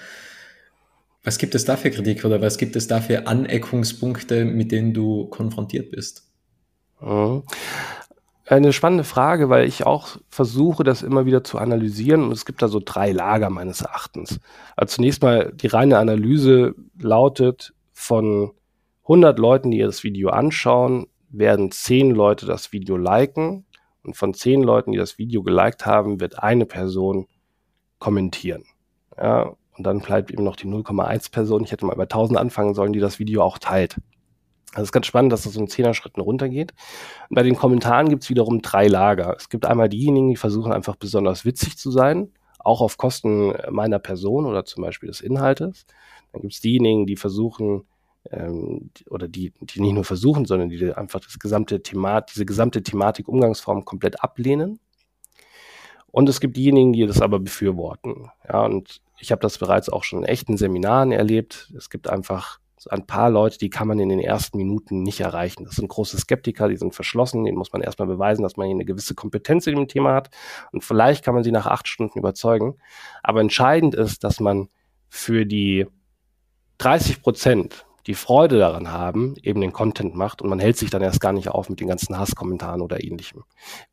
[1.23, 4.93] Was gibt es da für Kritik oder was gibt es da für Aneckungspunkte, mit denen
[4.93, 6.31] du konfrontiert bist?
[6.99, 7.43] Mhm.
[8.47, 12.23] Eine spannende Frage, weil ich auch versuche, das immer wieder zu analysieren.
[12.23, 14.39] Und es gibt da so drei Lager meines Erachtens.
[14.75, 18.51] Also zunächst mal die reine Analyse lautet, von
[19.03, 23.65] 100 Leuten, die das Video anschauen, werden 10 Leute das Video liken.
[24.03, 27.27] Und von 10 Leuten, die das Video geliked haben, wird eine Person
[27.99, 28.65] kommentieren.
[29.17, 31.63] Ja, und dann bleibt eben noch die 0,1 Person.
[31.63, 33.97] Ich hätte mal bei 1000 anfangen sollen, die das Video auch teilt.
[34.75, 36.75] Es ist ganz spannend, dass das so in Zehner-Schritten runtergeht.
[37.29, 39.35] Und bei den Kommentaren gibt es wiederum drei Lager.
[39.35, 43.97] Es gibt einmal diejenigen, die versuchen einfach besonders witzig zu sein, auch auf Kosten meiner
[43.97, 45.87] Person oder zum Beispiel des Inhaltes.
[46.31, 47.85] Dann gibt es diejenigen, die versuchen,
[48.29, 52.83] ähm, oder die, die nicht nur versuchen, sondern die einfach das gesamte Thema, diese gesamte
[52.83, 54.79] Thematik Umgangsform komplett ablehnen.
[56.11, 58.29] Und es gibt diejenigen, die das aber befürworten.
[58.47, 61.71] Ja, und ich habe das bereits auch schon in echten Seminaren erlebt.
[61.77, 65.65] Es gibt einfach ein paar Leute, die kann man in den ersten Minuten nicht erreichen.
[65.65, 68.75] Das sind große Skeptiker, die sind verschlossen, denen muss man erstmal beweisen, dass man hier
[68.75, 70.31] eine gewisse Kompetenz in dem Thema hat.
[70.71, 72.77] Und vielleicht kann man sie nach acht Stunden überzeugen.
[73.21, 74.69] Aber entscheidend ist, dass man
[75.09, 75.85] für die
[76.79, 81.03] 30 Prozent, die Freude daran haben, eben den Content macht und man hält sich dann
[81.03, 83.43] erst gar nicht auf mit den ganzen Hasskommentaren oder ähnlichem.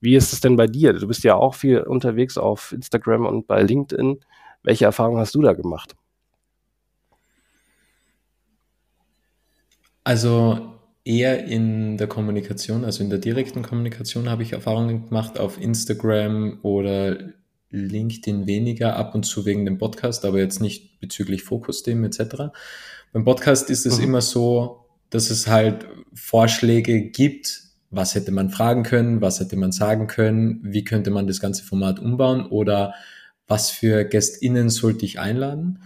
[0.00, 0.94] Wie ist es denn bei dir?
[0.94, 4.20] Du bist ja auch viel unterwegs auf Instagram und bei LinkedIn.
[4.62, 5.96] Welche Erfahrungen hast du da gemacht?
[10.04, 15.60] Also eher in der Kommunikation, also in der direkten Kommunikation habe ich Erfahrungen gemacht auf
[15.60, 17.18] Instagram oder
[17.70, 22.52] LinkedIn weniger, ab und zu wegen dem Podcast, aber jetzt nicht bezüglich Fokusthemen etc.
[23.12, 24.04] Beim Podcast ist es mhm.
[24.04, 29.72] immer so, dass es halt Vorschläge gibt, was hätte man fragen können, was hätte man
[29.72, 32.94] sagen können, wie könnte man das ganze Format umbauen oder
[33.48, 35.80] was für GästInnen sollte ich einladen.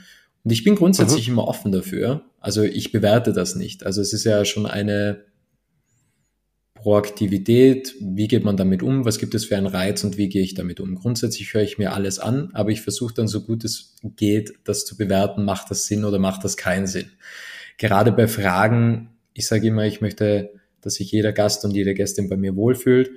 [0.45, 1.35] Und ich bin grundsätzlich mhm.
[1.35, 2.23] immer offen dafür.
[2.41, 3.87] Also ich bewerte das nicht.
[3.87, 5.25] Also es ist ja schon eine
[6.75, 7.95] Proaktivität.
[8.01, 9.05] Wie geht man damit um?
[9.05, 10.97] Was gibt es für einen Reiz und wie gehe ich damit um?
[10.97, 14.85] Grundsätzlich höre ich mir alles an, aber ich versuche dann so gut es geht, das
[14.85, 15.45] zu bewerten.
[15.45, 17.07] Macht das Sinn oder macht das keinen Sinn?
[17.79, 22.29] Gerade bei Fragen, ich sage immer, ich möchte, dass sich jeder Gast und jede Gästin
[22.29, 23.13] bei mir wohlfühlt.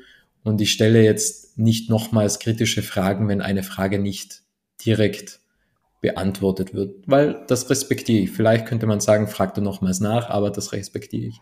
[0.46, 4.44] Und ich stelle jetzt nicht nochmals kritische Fragen, wenn eine Frage nicht
[4.86, 5.40] direkt
[6.02, 8.32] beantwortet wird, weil das respektiere ich.
[8.32, 11.42] Vielleicht könnte man sagen, frag du nochmals nach, aber das respektiere ich.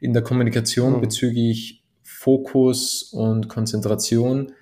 [0.00, 1.00] In der Kommunikation mhm.
[1.02, 4.52] bezüglich Fokus und Konzentration,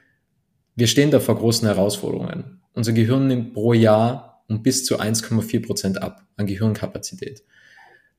[0.74, 2.60] wir stehen da vor großen Herausforderungen.
[2.72, 7.44] Unser Gehirn nimmt pro Jahr um bis zu 1,4 Prozent ab an Gehirnkapazität.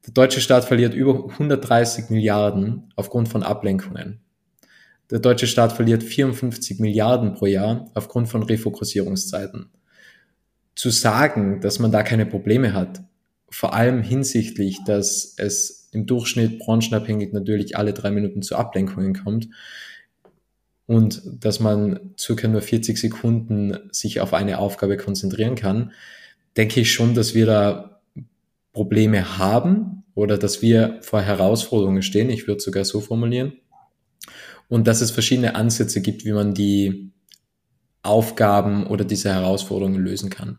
[0.05, 4.21] Der deutsche Staat verliert über 130 Milliarden aufgrund von Ablenkungen.
[5.11, 9.69] Der deutsche Staat verliert 54 Milliarden pro Jahr aufgrund von Refokussierungszeiten
[10.75, 13.01] zu sagen, dass man da keine Probleme hat,
[13.49, 19.49] vor allem hinsichtlich, dass es im Durchschnitt branchenabhängig natürlich alle drei Minuten zu Ablenkungen kommt
[20.85, 25.91] und dass man circa nur 40 Sekunden sich auf eine Aufgabe konzentrieren kann,
[26.55, 28.01] denke ich schon, dass wir da
[28.71, 32.29] Probleme haben oder dass wir vor Herausforderungen stehen.
[32.29, 33.53] Ich würde sogar so formulieren.
[34.69, 37.11] Und dass es verschiedene Ansätze gibt, wie man die
[38.01, 40.57] Aufgaben oder diese Herausforderungen lösen kann.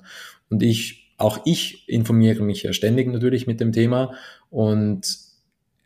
[0.51, 4.15] Und ich, auch ich informiere mich ja ständig natürlich mit dem Thema
[4.51, 5.31] und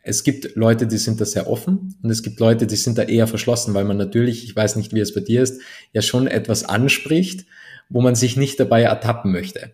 [0.07, 3.03] es gibt Leute, die sind da sehr offen und es gibt Leute, die sind da
[3.03, 5.61] eher verschlossen, weil man natürlich, ich weiß nicht, wie es bei dir ist,
[5.93, 7.47] ja schon etwas anspricht,
[7.89, 9.73] wo man sich nicht dabei ertappen möchte.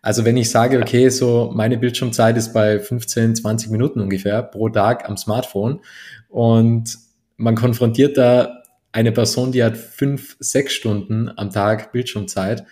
[0.00, 4.68] Also wenn ich sage, okay, so meine Bildschirmzeit ist bei 15, 20 Minuten ungefähr pro
[4.68, 5.80] Tag am Smartphone
[6.28, 6.96] und
[7.36, 12.64] man konfrontiert da eine Person, die hat fünf, sechs Stunden am Tag Bildschirmzeit,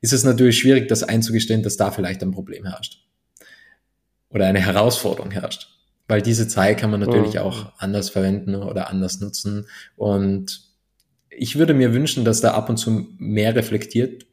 [0.00, 3.04] ist es natürlich schwierig, das einzugestehen, dass da vielleicht ein Problem herrscht.
[4.30, 5.68] Oder eine Herausforderung herrscht.
[6.08, 7.40] Weil diese Zeit kann man natürlich mhm.
[7.40, 9.66] auch anders verwenden oder anders nutzen.
[9.96, 10.62] Und
[11.30, 14.26] ich würde mir wünschen, dass da ab und zu mehr reflektiert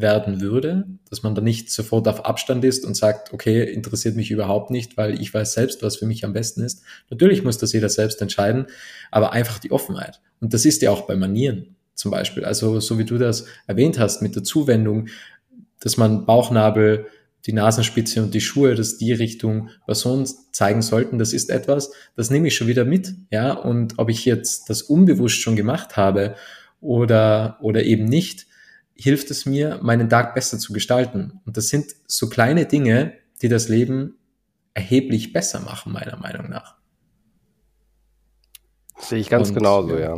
[0.00, 4.32] werden würde, dass man da nicht sofort auf Abstand ist und sagt, okay, interessiert mich
[4.32, 6.82] überhaupt nicht, weil ich weiß selbst, was für mich am besten ist.
[7.10, 8.66] Natürlich muss das jeder selbst entscheiden,
[9.12, 10.20] aber einfach die Offenheit.
[10.40, 12.44] Und das ist ja auch bei Manieren zum Beispiel.
[12.44, 15.06] Also so wie du das erwähnt hast mit der Zuwendung,
[15.78, 17.06] dass man Bauchnabel,
[17.46, 22.30] die Nasenspitze und die Schuhe, dass die Richtung Person zeigen sollten, das ist etwas, das
[22.30, 23.52] nehme ich schon wieder mit, ja.
[23.52, 26.34] Und ob ich jetzt das unbewusst schon gemacht habe
[26.80, 28.48] oder, oder eben nicht,
[28.96, 31.40] hilft es mir, meinen Tag besser zu gestalten.
[31.44, 34.16] Und das sind so kleine Dinge, die das Leben
[34.74, 36.76] erheblich besser machen, meiner Meinung nach.
[38.98, 40.16] sehe ich ganz Und, genauso, ja.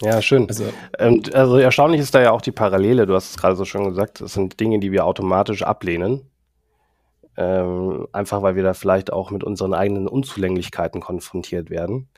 [0.00, 0.48] Ja, schön.
[0.48, 0.64] Also,
[0.98, 3.88] Und, also erstaunlich ist da ja auch die Parallele, du hast es gerade so schon
[3.88, 6.28] gesagt, das sind Dinge, die wir automatisch ablehnen.
[7.36, 12.08] Ähm, einfach weil wir da vielleicht auch mit unseren eigenen Unzulänglichkeiten konfrontiert werden.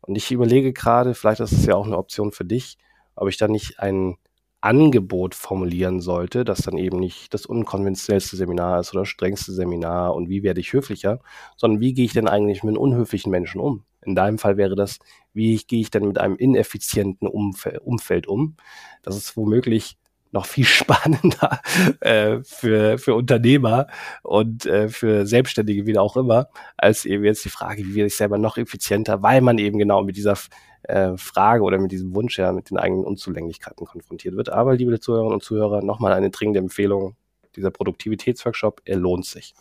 [0.00, 2.78] Und ich überlege gerade, vielleicht ist es ja auch eine Option für dich,
[3.22, 4.16] ob ich da nicht ein
[4.62, 10.28] Angebot formulieren sollte, das dann eben nicht das unkonventionellste Seminar ist oder strengste Seminar und
[10.28, 11.20] wie werde ich höflicher,
[11.56, 13.84] sondern wie gehe ich denn eigentlich mit unhöflichen Menschen um?
[14.02, 14.98] In deinem Fall wäre das,
[15.32, 18.56] wie gehe ich denn mit einem ineffizienten Umfeld, um?
[19.02, 19.98] Das ist womöglich
[20.30, 21.60] noch viel spannender
[22.00, 23.88] äh, für, für Unternehmer
[24.22, 28.16] und äh, für Selbstständige, wie auch immer, als eben jetzt die Frage, wie werde ich
[28.16, 30.36] selber noch effizienter, weil man eben genau mit dieser
[30.84, 34.50] äh, Frage oder mit diesem Wunsch ja mit den eigenen Unzulänglichkeiten konfrontiert wird.
[34.50, 37.16] Aber liebe Zuhörerinnen und Zuhörer, nochmal eine dringende Empfehlung.
[37.56, 39.54] Dieser Produktivitätsworkshop, er lohnt sich.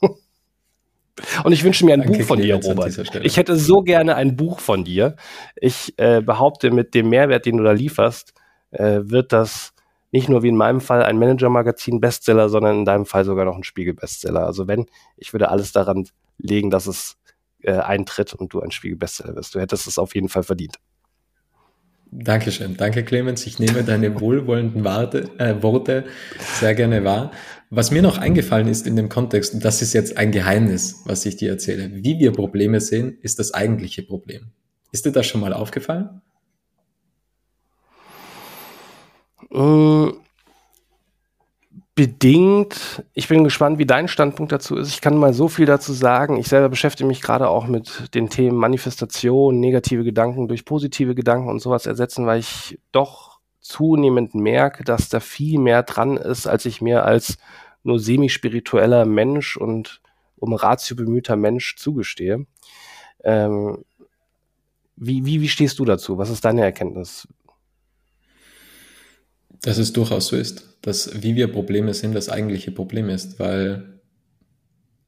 [1.44, 3.24] Und ich wünsche mir ein Danke, Buch von dir, Robert.
[3.24, 5.16] Ich hätte so gerne ein Buch von dir.
[5.56, 8.34] Ich äh, behaupte, mit dem Mehrwert, den du da lieferst,
[8.70, 9.72] äh, wird das
[10.10, 13.64] nicht nur wie in meinem Fall ein Manager-Magazin-Bestseller, sondern in deinem Fall sogar noch ein
[13.64, 14.44] Spiegel-Bestseller.
[14.44, 17.18] Also wenn, ich würde alles daran legen, dass es
[17.62, 19.54] äh, eintritt und du ein Spiegel-Bestseller wirst.
[19.54, 20.76] Du hättest es auf jeden Fall verdient.
[22.10, 22.76] Dankeschön.
[22.76, 23.46] Danke, Clemens.
[23.46, 26.06] Ich nehme deine wohlwollenden Warte, äh, Worte
[26.54, 27.32] sehr gerne wahr.
[27.70, 31.26] Was mir noch eingefallen ist in dem Kontext, und das ist jetzt ein Geheimnis, was
[31.26, 34.52] ich dir erzähle, wie wir Probleme sehen, ist das eigentliche Problem.
[34.90, 36.22] Ist dir das schon mal aufgefallen?
[39.50, 40.12] Äh,
[41.98, 43.02] bedingt.
[43.12, 44.90] Ich bin gespannt, wie dein Standpunkt dazu ist.
[44.90, 46.36] Ich kann mal so viel dazu sagen.
[46.36, 51.48] Ich selber beschäftige mich gerade auch mit den Themen Manifestation, negative Gedanken durch positive Gedanken
[51.48, 56.66] und sowas ersetzen, weil ich doch zunehmend merke, dass da viel mehr dran ist, als
[56.66, 57.36] ich mir als
[57.82, 60.00] nur semi-spiritueller Mensch und
[60.36, 62.46] um Ratio bemühter Mensch zugestehe.
[63.24, 63.84] Ähm,
[64.94, 66.16] wie, wie, wie stehst du dazu?
[66.16, 67.26] Was ist deine Erkenntnis?
[69.62, 74.00] Dass es durchaus so ist, dass wie wir Probleme sind, das eigentliche Problem ist, weil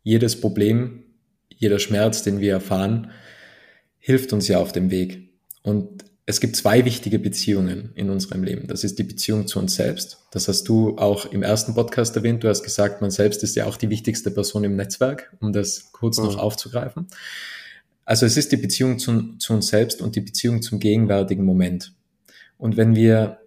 [0.03, 1.05] jedes Problem,
[1.55, 3.11] jeder Schmerz, den wir erfahren,
[3.99, 5.31] hilft uns ja auf dem Weg.
[5.63, 8.69] Und es gibt zwei wichtige Beziehungen in unserem Leben.
[8.69, 10.19] Das ist die Beziehung zu uns selbst.
[10.31, 12.45] Das hast du auch im ersten Podcast erwähnt.
[12.45, 15.91] Du hast gesagt, man selbst ist ja auch die wichtigste Person im Netzwerk, um das
[15.93, 16.27] kurz mhm.
[16.27, 17.09] noch aufzugreifen.
[18.05, 21.95] Also es ist die Beziehung zu, zu uns selbst und die Beziehung zum gegenwärtigen Moment.
[22.59, 23.40] Und wenn wir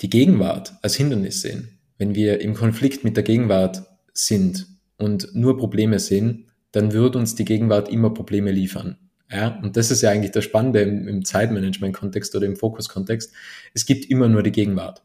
[0.00, 3.82] die Gegenwart als Hindernis sehen, wenn wir im Konflikt mit der Gegenwart
[4.12, 8.96] sind und nur Probleme sehen, dann wird uns die Gegenwart immer Probleme liefern.
[9.30, 13.32] Ja, und das ist ja eigentlich das Spannende im, im Zeitmanagement-Kontext oder im Fokus-Kontext.
[13.74, 15.02] Es gibt immer nur die Gegenwart.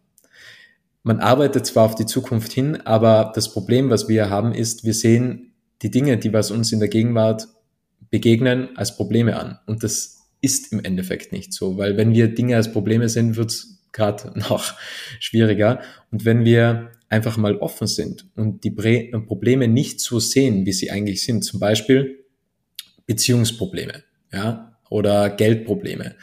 [1.04, 4.94] Man arbeitet zwar auf die Zukunft hin, aber das Problem, was wir haben, ist, wir
[4.94, 7.50] sehen die Dinge, die was uns in der Gegenwart
[8.10, 9.60] begegnen, als Probleme an.
[9.66, 13.66] Und das ist im Endeffekt nicht so, weil wenn wir Dinge als Probleme sehen, wird
[13.94, 14.74] gerade noch
[15.20, 15.82] schwieriger.
[16.12, 20.92] Und wenn wir einfach mal offen sind und die Probleme nicht so sehen, wie sie
[20.92, 22.26] eigentlich sind, zum Beispiel
[23.06, 26.16] Beziehungsprobleme, ja, oder Geldprobleme.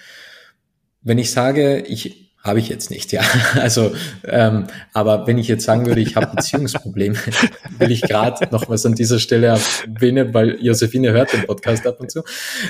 [1.02, 3.22] Wenn ich sage, ich habe ich jetzt nicht, ja.
[3.54, 3.92] Also,
[4.24, 7.16] ähm, aber wenn ich jetzt sagen würde, ich habe Beziehungsprobleme,
[7.78, 12.10] will ich gerade nochmals an dieser Stelle erwähnen, weil Josephine hört den Podcast ab und
[12.10, 12.22] zu.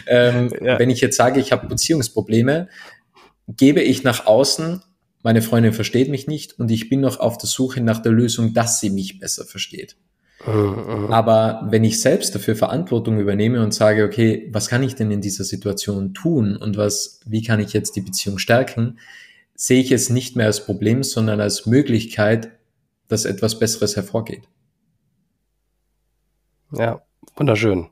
[0.07, 0.79] Ähm, ja.
[0.79, 2.69] Wenn ich jetzt sage, ich habe Beziehungsprobleme,
[3.49, 4.83] gebe ich nach außen,
[5.23, 8.55] meine Freundin versteht mich nicht und ich bin noch auf der Suche nach der Lösung,
[8.55, 9.97] dass sie mich besser versteht.
[10.47, 11.13] Mhm.
[11.13, 15.21] Aber wenn ich selbst dafür Verantwortung übernehme und sage, okay, was kann ich denn in
[15.21, 18.99] dieser Situation tun und was, wie kann ich jetzt die Beziehung stärken,
[19.55, 22.53] sehe ich es nicht mehr als Problem, sondern als Möglichkeit,
[23.09, 24.49] dass etwas Besseres hervorgeht.
[26.73, 27.03] Ja,
[27.37, 27.89] wunderschön.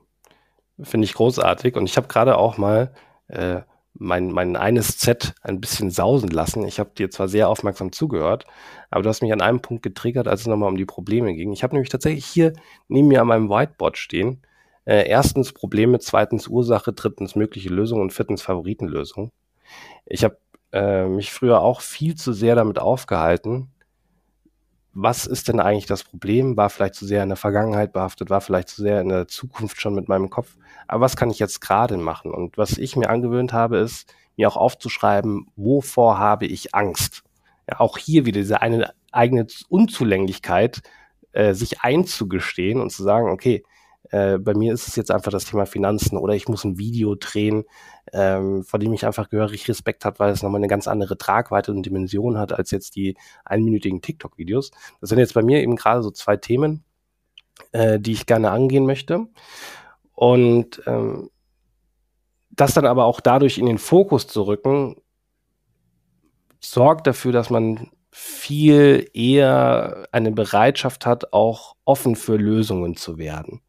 [0.81, 1.75] Finde ich großartig.
[1.75, 2.93] Und ich habe gerade auch mal
[3.27, 3.61] äh,
[3.99, 6.65] mein, mein eines Z ein bisschen sausen lassen.
[6.65, 8.45] Ich habe dir zwar sehr aufmerksam zugehört,
[8.89, 11.51] aber du hast mich an einem Punkt getriggert, als es nochmal um die Probleme ging.
[11.51, 12.53] Ich habe nämlich tatsächlich hier
[12.87, 14.41] neben mir an meinem Whiteboard stehen.
[14.85, 19.31] Äh, erstens Probleme, zweitens Ursache, drittens mögliche Lösung und viertens Favoritenlösung.
[20.05, 20.37] Ich habe
[20.71, 23.69] äh, mich früher auch viel zu sehr damit aufgehalten,
[25.01, 26.57] was ist denn eigentlich das Problem?
[26.57, 29.79] War vielleicht zu sehr in der Vergangenheit behaftet, war vielleicht zu sehr in der Zukunft
[29.79, 30.57] schon mit meinem Kopf.
[30.87, 32.31] Aber was kann ich jetzt gerade machen?
[32.31, 37.23] Und was ich mir angewöhnt habe, ist, mir auch aufzuschreiben, wovor habe ich Angst?
[37.69, 40.81] Ja, auch hier wieder diese eine eigene Unzulänglichkeit,
[41.31, 43.63] äh, sich einzugestehen und zu sagen, okay,
[44.11, 47.15] äh, bei mir ist es jetzt einfach das Thema Finanzen oder ich muss ein Video
[47.15, 47.65] drehen,
[48.11, 51.71] ähm, vor dem ich einfach gehörig Respekt habe, weil es nochmal eine ganz andere Tragweite
[51.71, 54.71] und Dimension hat als jetzt die einminütigen TikTok-Videos.
[54.99, 56.83] Das sind jetzt bei mir eben gerade so zwei Themen,
[57.71, 59.27] äh, die ich gerne angehen möchte.
[60.15, 61.29] Und ähm,
[62.49, 64.95] das dann aber auch dadurch in den Fokus zu rücken,
[66.59, 73.61] sorgt dafür, dass man viel eher eine Bereitschaft hat, auch offen für Lösungen zu werden.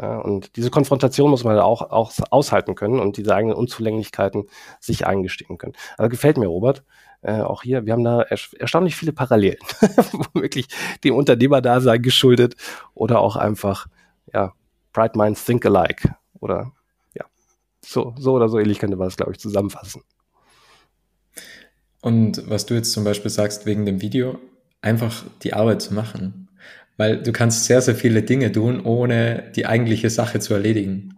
[0.00, 4.44] Ja, und diese Konfrontation muss man halt auch, auch aushalten können und diese eigenen Unzulänglichkeiten
[4.80, 5.74] sich eingestehen können.
[5.96, 6.84] Also gefällt mir, Robert.
[7.20, 9.58] Äh, auch hier, wir haben da er erstaunlich viele Parallelen.
[10.34, 10.68] Wirklich
[11.02, 12.54] dem Unternehmerdasein geschuldet
[12.94, 13.88] oder auch einfach,
[14.32, 14.52] ja,
[14.92, 16.14] Bright Minds Think Alike.
[16.38, 16.72] Oder
[17.14, 17.24] ja,
[17.84, 20.02] so, so oder so ähnlich könnte man das, glaube ich, zusammenfassen.
[22.00, 24.38] Und was du jetzt zum Beispiel sagst wegen dem Video,
[24.80, 26.47] einfach die Arbeit zu machen
[26.98, 31.16] weil du kannst sehr, sehr viele Dinge tun, ohne die eigentliche Sache zu erledigen.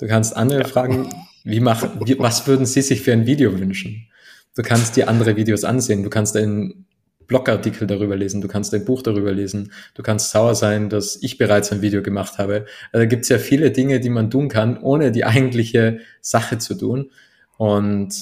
[0.00, 0.66] Du kannst andere ja.
[0.66, 1.10] fragen,
[1.44, 4.08] wie mach, wie, was würden sie sich für ein Video wünschen?
[4.56, 6.86] Du kannst dir andere Videos ansehen, du kannst einen
[7.26, 11.36] Blogartikel darüber lesen, du kannst ein Buch darüber lesen, du kannst sauer sein, dass ich
[11.36, 12.64] bereits ein Video gemacht habe.
[12.90, 16.74] Also gibt es ja viele Dinge, die man tun kann, ohne die eigentliche Sache zu
[16.74, 17.10] tun.
[17.58, 18.14] Und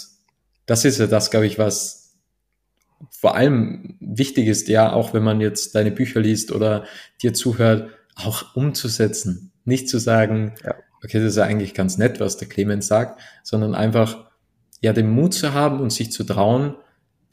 [0.67, 2.06] das ist ja das, glaube ich, was
[3.19, 6.85] vor allem wichtig ist, ja, auch wenn man jetzt deine Bücher liest oder
[7.23, 9.53] dir zuhört, auch umzusetzen.
[9.65, 10.75] Nicht zu sagen, ja.
[11.03, 14.31] okay, das ist ja eigentlich ganz nett, was der Clemens sagt, sondern einfach,
[14.81, 16.77] ja, den Mut zu haben und sich zu trauen,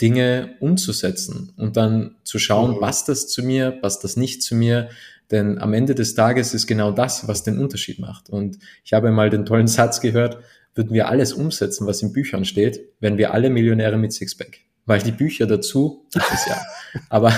[0.02, 2.80] Dinge umzusetzen und dann zu schauen, mhm.
[2.80, 4.90] passt das zu mir, passt das nicht zu mir,
[5.32, 8.30] denn am Ende des Tages ist genau das, was den Unterschied macht.
[8.30, 10.40] Und ich habe mal den tollen Satz gehört,
[10.76, 15.02] würden wir alles umsetzen, was in Büchern steht, wenn wir alle Millionäre mit Sixpack weil
[15.02, 16.62] die Bücher dazu gibt es ja.
[17.10, 17.34] Aber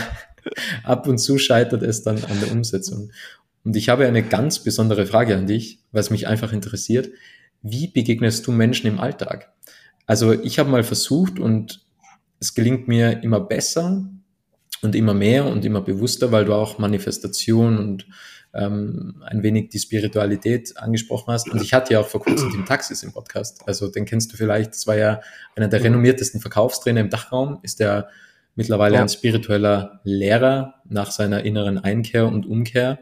[0.83, 3.11] ab und zu scheitert es dann an der Umsetzung.
[3.63, 7.09] Und ich habe eine ganz besondere Frage an dich, was mich einfach interessiert.
[7.61, 9.51] Wie begegnest du Menschen im Alltag?
[10.05, 11.83] Also ich habe mal versucht und
[12.39, 14.05] es gelingt mir immer besser
[14.81, 18.05] und immer mehr und immer bewusster, weil du auch Manifestation und
[18.55, 21.49] ähm, ein wenig die Spiritualität angesprochen hast.
[21.49, 23.61] Und ich hatte ja auch vor kurzem den Taxis im Podcast.
[23.67, 24.71] Also den kennst du vielleicht.
[24.71, 25.21] Das war ja
[25.55, 27.59] einer der renommiertesten Verkaufstrainer im Dachraum.
[27.63, 28.07] Ist der
[28.55, 29.01] mittlerweile ja.
[29.01, 32.99] ein spiritueller Lehrer nach seiner inneren Einkehr und Umkehr.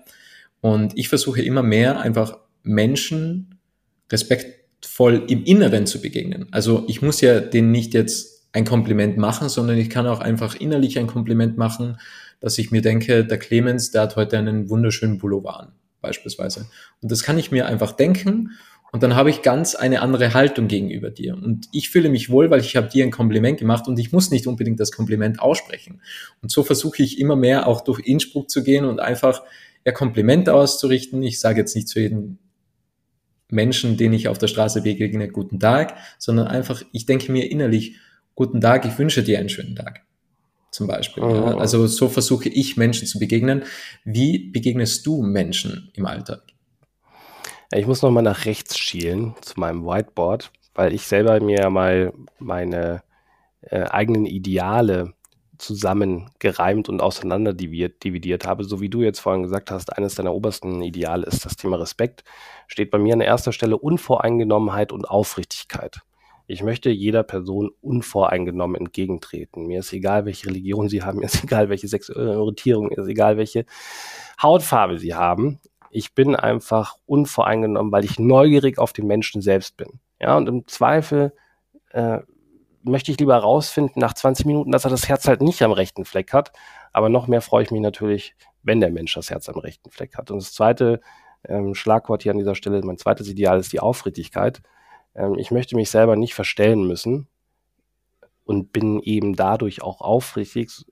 [0.61, 3.59] Und ich versuche immer mehr einfach Menschen
[4.11, 6.47] respektvoll im Inneren zu begegnen.
[6.51, 10.55] Also ich muss ja denen nicht jetzt ein Kompliment machen, sondern ich kann auch einfach
[10.55, 11.97] innerlich ein Kompliment machen
[12.43, 16.67] dass ich mir denke, der Clemens, der hat heute einen wunderschönen Pullover an, beispielsweise.
[17.01, 18.49] Und das kann ich mir einfach denken
[18.91, 21.36] und dann habe ich ganz eine andere Haltung gegenüber dir.
[21.36, 24.29] Und ich fühle mich wohl, weil ich habe dir ein Kompliment gemacht und ich muss
[24.29, 26.01] nicht unbedingt das Kompliment aussprechen.
[26.41, 29.43] Und so versuche ich immer mehr auch durch Innsbruck zu gehen und einfach
[29.86, 31.23] ja, Komplimente auszurichten.
[31.23, 32.39] Ich sage jetzt nicht zu jedem
[33.49, 37.95] Menschen, den ich auf der Straße begegne, guten Tag, sondern einfach, ich denke mir innerlich,
[38.36, 40.01] guten Tag, ich wünsche dir einen schönen Tag
[40.73, 41.23] zum Beispiel.
[41.23, 41.33] Oh.
[41.33, 41.57] Ja.
[41.57, 43.63] Also so versuche ich Menschen zu begegnen.
[44.03, 46.41] Wie begegnest du Menschen im Alltag?
[47.74, 51.69] Ich muss noch mal nach rechts schielen zu meinem Whiteboard, weil ich selber mir ja
[51.69, 53.01] mal meine
[53.61, 55.13] äh, eigenen Ideale
[55.57, 58.63] zusammengereimt und auseinander dividiert habe.
[58.63, 62.24] So wie du jetzt vorhin gesagt hast, eines deiner obersten Ideale ist das Thema Respekt.
[62.67, 66.01] Steht bei mir an erster Stelle Unvoreingenommenheit und Aufrichtigkeit.
[66.54, 69.66] Ich möchte jeder Person unvoreingenommen entgegentreten.
[69.66, 73.08] Mir ist egal, welche Religion sie haben, mir ist egal, welche sexuelle Orientierung, mir ist
[73.08, 73.66] egal, welche
[74.41, 75.60] Hautfarbe sie haben.
[75.89, 79.99] Ich bin einfach unvoreingenommen, weil ich neugierig auf den Menschen selbst bin.
[80.20, 81.34] Ja, und im Zweifel
[81.89, 82.20] äh,
[82.84, 86.06] möchte ich lieber rausfinden nach 20 Minuten, dass er das Herz halt nicht am rechten
[86.06, 86.51] Fleck hat.
[86.91, 90.16] Aber noch mehr freue ich mich natürlich, wenn der Mensch das Herz am rechten Fleck
[90.18, 90.30] hat.
[90.30, 91.01] Und das zweite
[91.47, 94.62] ähm, Schlagwort hier an dieser Stelle, mein zweites Ideal ist die Aufrichtigkeit.
[95.16, 97.28] Ähm, ich möchte mich selber nicht verstellen müssen
[98.45, 100.86] und bin eben dadurch auch aufrichtig,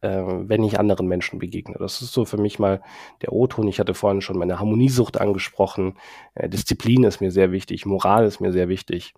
[0.00, 1.76] äh, wenn ich anderen Menschen begegne.
[1.78, 2.82] Das ist so für mich mal
[3.22, 3.68] der O-Ton.
[3.68, 5.98] Ich hatte vorhin schon meine Harmoniesucht angesprochen.
[6.34, 9.14] Äh, Disziplin ist mir sehr wichtig, Moral ist mir sehr wichtig.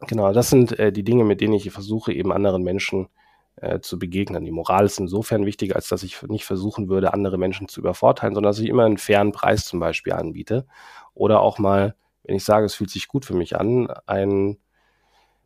[0.00, 3.08] Genau, das sind äh, die Dinge, mit denen ich versuche, eben anderen Menschen
[3.56, 4.44] äh, zu begegnen.
[4.44, 8.34] Die Moral ist insofern wichtig, als dass ich nicht versuchen würde, andere Menschen zu übervorteilen,
[8.34, 10.66] sondern dass ich immer einen fairen Preis zum Beispiel anbiete.
[11.14, 14.58] Oder auch mal, wenn ich sage, es fühlt sich gut für mich an, einen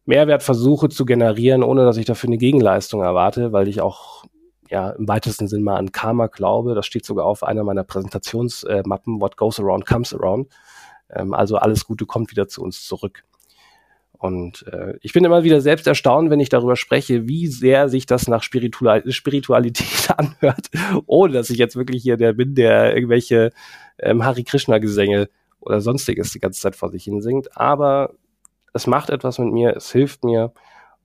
[0.07, 4.25] Mehrwert versuche zu generieren, ohne dass ich dafür eine Gegenleistung erwarte, weil ich auch
[4.71, 6.75] ja im weitesten Sinn mal an Karma glaube.
[6.75, 10.49] Das steht sogar auf einer meiner Präsentationsmappen, What goes around comes around.
[11.11, 13.25] Ähm, also alles Gute kommt wieder zu uns zurück.
[14.13, 18.05] Und äh, ich bin immer wieder selbst erstaunt, wenn ich darüber spreche, wie sehr sich
[18.05, 20.71] das nach Spiritual Spiritualität anhört,
[21.07, 23.53] ohne dass ich jetzt wirklich hier der bin, der irgendwelche
[23.99, 25.29] ähm, Hari Krishna Gesänge
[25.69, 27.57] oder sonstiges die ganze Zeit vor sich hin singt.
[27.57, 28.15] Aber
[28.73, 30.53] es macht etwas mit mir, es hilft mir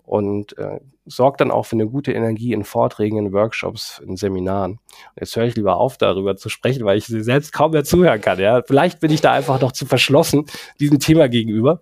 [0.03, 4.73] und äh, sorgt dann auch für eine gute Energie in Vorträgen, in Workshops, in Seminaren.
[4.73, 7.83] Und jetzt höre ich lieber auf, darüber zu sprechen, weil ich sie selbst kaum mehr
[7.83, 8.39] zuhören kann.
[8.39, 10.45] Ja, vielleicht bin ich da einfach noch zu verschlossen
[10.79, 11.81] diesem Thema gegenüber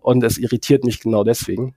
[0.00, 1.74] und es irritiert mich genau deswegen.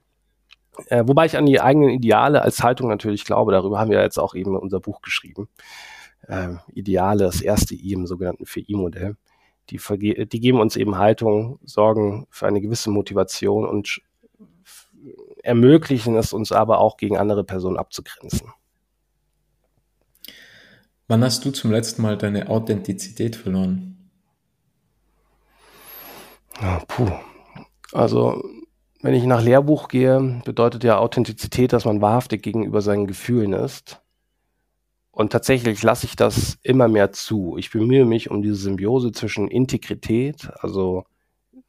[0.88, 3.52] Äh, wobei ich an die eigenen Ideale als Haltung natürlich glaube.
[3.52, 5.50] Darüber haben wir jetzt auch eben unser Buch geschrieben.
[6.28, 9.16] Äh, Ideale, das erste I im sogenannten 4I-Modell.
[9.70, 9.80] Die,
[10.28, 14.02] die geben uns eben Haltung, sorgen für eine gewisse Motivation und
[15.44, 18.52] ermöglichen es uns aber auch gegen andere Personen abzugrenzen.
[21.08, 24.10] Wann hast du zum letzten Mal deine Authentizität verloren?
[26.62, 27.12] Oh, puh,
[27.94, 28.44] also,
[29.02, 34.02] wenn ich nach Lehrbuch gehe, bedeutet ja Authentizität, dass man wahrhaftig gegenüber seinen Gefühlen ist.
[35.18, 37.58] Und tatsächlich lasse ich das immer mehr zu.
[37.58, 41.06] Ich bemühe mich um diese Symbiose zwischen Integrität, also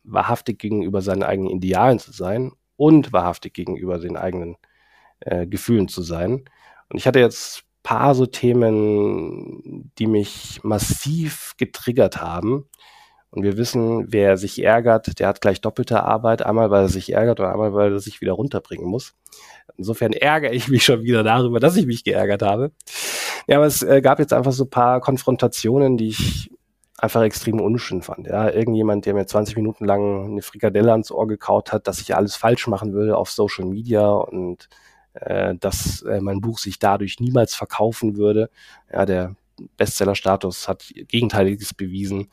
[0.05, 4.57] wahrhaftig gegenüber seinen eigenen Idealen zu sein und wahrhaftig gegenüber den eigenen
[5.21, 6.45] äh, Gefühlen zu sein.
[6.91, 12.69] Und ich hatte jetzt paar so Themen, die mich massiv getriggert haben.
[13.31, 16.43] Und wir wissen, wer sich ärgert, der hat gleich doppelte Arbeit.
[16.43, 19.15] Einmal, weil er sich ärgert und einmal, weil er sich wieder runterbringen muss.
[19.79, 22.73] Insofern ärgere ich mich schon wieder darüber, dass ich mich geärgert habe.
[23.47, 26.51] Ja, aber es äh, gab jetzt einfach so paar Konfrontationen, die ich
[26.99, 28.27] einfach extrem unschön fand.
[28.27, 32.17] Ja, irgendjemand, der mir 20 Minuten lang eine Frikadelle ans Ohr gekaut hat, dass ich
[32.17, 34.69] alles falsch machen würde auf Social Media und
[35.15, 38.51] äh, dass äh, mein Buch sich dadurch niemals verkaufen würde.
[38.93, 39.37] Ja, der
[39.77, 42.31] Bestseller-Status hat Gegenteiliges bewiesen.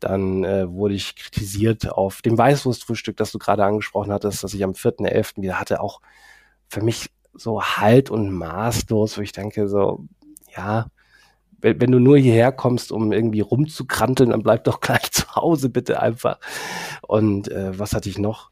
[0.00, 4.62] Dann äh, wurde ich kritisiert auf dem Weißwurstfrühstück, das du gerade angesprochen hattest, das ich
[4.62, 5.42] am 4.11.
[5.42, 6.00] wieder hatte, auch
[6.68, 10.06] für mich so halt und maßlos, wo ich denke so,
[10.56, 10.86] ja,
[11.60, 15.68] wenn, wenn du nur hierher kommst, um irgendwie rumzukranteln, dann bleib doch gleich zu Hause
[15.68, 16.38] bitte einfach.
[17.02, 18.50] Und äh, was hatte ich noch?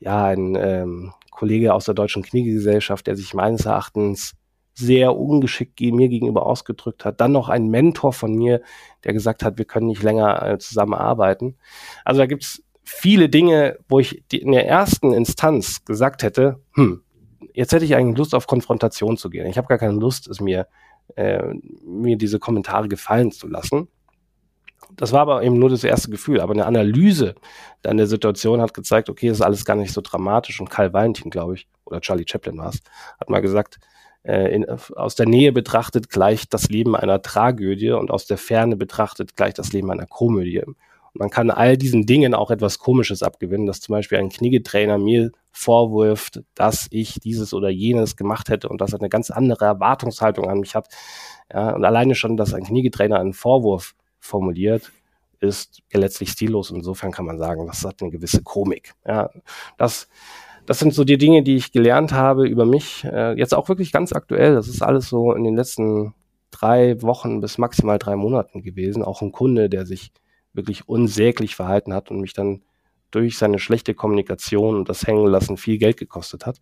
[0.00, 4.34] Ja, ein ähm, Kollege aus der Deutschen Kniegesellschaft, der sich meines Erachtens
[4.74, 7.20] sehr ungeschickt mir gegenüber ausgedrückt hat.
[7.20, 8.62] Dann noch ein Mentor von mir,
[9.04, 11.56] der gesagt hat, wir können nicht länger äh, zusammenarbeiten.
[12.04, 17.02] Also da gibt's viele Dinge, wo ich in der ersten Instanz gesagt hätte, hm,
[17.54, 19.46] jetzt hätte ich eigentlich Lust auf Konfrontation zu gehen.
[19.46, 20.66] Ich habe gar keine Lust, es mir,
[21.16, 21.42] äh,
[21.84, 23.88] mir diese Kommentare gefallen zu lassen.
[24.96, 26.40] Das war aber eben nur das erste Gefühl.
[26.40, 27.34] Aber eine Analyse
[27.82, 30.60] dann der Situation hat gezeigt, okay, das ist alles gar nicht so dramatisch.
[30.60, 32.80] Und Karl Valentin, glaube ich, oder Charlie Chaplin war es,
[33.18, 33.78] hat mal gesagt,
[34.24, 38.76] äh, in, aus der Nähe betrachtet gleich das Leben einer Tragödie und aus der Ferne
[38.76, 40.62] betrachtet gleich das Leben einer Komödie.
[41.14, 45.30] Man kann all diesen Dingen auch etwas Komisches abgewinnen, dass zum Beispiel ein Kniegetrainer mir
[45.50, 50.48] vorwirft, dass ich dieses oder jenes gemacht hätte und dass er eine ganz andere Erwartungshaltung
[50.48, 50.88] an mich hat.
[51.52, 54.90] Ja, und alleine schon, dass ein Kniegetrainer einen Vorwurf formuliert,
[55.40, 56.70] ist letztlich stillos.
[56.70, 58.94] Insofern kann man sagen, das hat eine gewisse Komik.
[59.04, 59.30] Ja,
[59.76, 60.08] das
[60.66, 63.04] das sind so die Dinge, die ich gelernt habe über mich.
[63.04, 64.54] Äh, jetzt auch wirklich ganz aktuell.
[64.54, 66.14] Das ist alles so in den letzten
[66.50, 69.02] drei Wochen bis maximal drei Monaten gewesen.
[69.02, 70.12] Auch ein Kunde, der sich
[70.52, 72.62] wirklich unsäglich verhalten hat und mich dann
[73.10, 76.58] durch seine schlechte Kommunikation und das Hängenlassen viel Geld gekostet hat.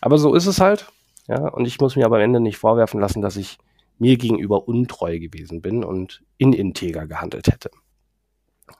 [0.00, 0.86] Aber so ist es halt.
[1.26, 3.58] Ja, und ich muss mir aber am Ende nicht vorwerfen lassen, dass ich
[3.98, 7.70] mir gegenüber untreu gewesen bin und ininteger gehandelt hätte.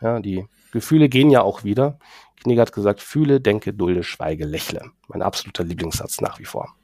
[0.01, 1.99] Ja, die Gefühle gehen ja auch wieder.
[2.43, 4.91] Knigge hat gesagt, fühle, denke, dulde, schweige, lächle.
[5.09, 6.75] Mein absoluter Lieblingssatz nach wie vor.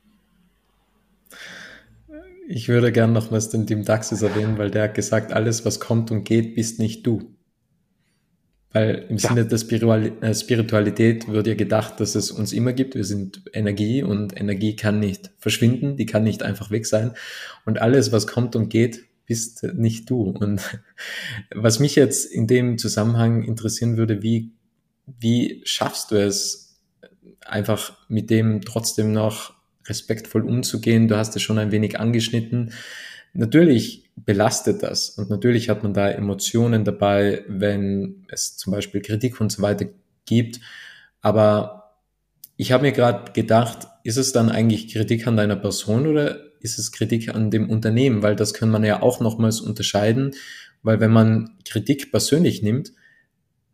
[2.49, 5.79] Ich würde gern noch was den Tim Daxis erwähnen, weil der hat gesagt, alles, was
[5.79, 7.37] kommt und geht, bist nicht du.
[8.73, 9.29] Weil im ja.
[9.29, 9.59] Sinne der
[10.23, 12.95] äh, Spiritualität wird ja gedacht, dass es uns immer gibt.
[12.95, 17.13] Wir sind Energie und Energie kann nicht verschwinden, die kann nicht einfach weg sein.
[17.65, 20.23] Und alles, was kommt und geht, bist nicht du.
[20.23, 20.61] Und
[21.55, 24.53] was mich jetzt in dem Zusammenhang interessieren würde, wie,
[25.07, 26.69] wie schaffst du es,
[27.45, 29.55] einfach mit dem trotzdem noch
[29.87, 31.09] respektvoll umzugehen?
[31.09, 32.73] Du hast es schon ein wenig angeschnitten.
[33.33, 35.11] Natürlich belastet das.
[35.11, 39.87] Und natürlich hat man da Emotionen dabei, wenn es zum Beispiel Kritik und so weiter
[40.25, 40.61] gibt.
[41.21, 41.97] Aber
[42.57, 46.79] ich habe mir gerade gedacht, ist es dann eigentlich Kritik an deiner Person oder ist
[46.79, 48.23] es Kritik an dem Unternehmen?
[48.23, 50.35] Weil das kann man ja auch nochmals unterscheiden,
[50.83, 52.93] weil wenn man Kritik persönlich nimmt,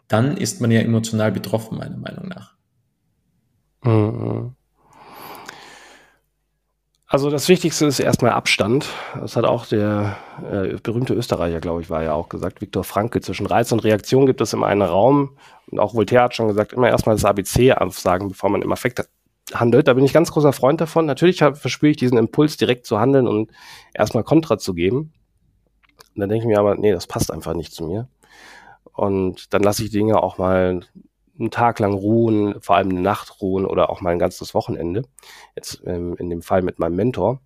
[0.08, 2.54] dann ist man ja emotional betroffen, meiner Meinung nach.
[3.82, 4.54] Mhm.
[7.08, 8.88] Also das Wichtigste ist erstmal Abstand.
[9.14, 13.20] Das hat auch der äh, berühmte Österreicher, glaube ich, war ja auch gesagt, Viktor Frankl.
[13.20, 15.36] Zwischen Reiz und Reaktion gibt es immer einen Raum.
[15.70, 19.08] Und auch Voltaire hat schon gesagt, immer erstmal das ABC aufsagen, bevor man im Affekt
[19.54, 19.86] handelt.
[19.86, 21.06] Da bin ich ganz großer Freund davon.
[21.06, 23.52] Natürlich verspüre ich diesen Impuls, direkt zu handeln und
[23.94, 25.12] erstmal Kontra zu geben.
[26.16, 28.08] Und dann denke ich mir aber, nee, das passt einfach nicht zu mir.
[28.92, 30.80] Und dann lasse ich Dinge auch mal
[31.38, 35.02] einen Tag lang ruhen, vor allem eine Nacht ruhen oder auch mal ein ganzes Wochenende.
[35.54, 37.40] Jetzt ähm, in dem Fall mit meinem Mentor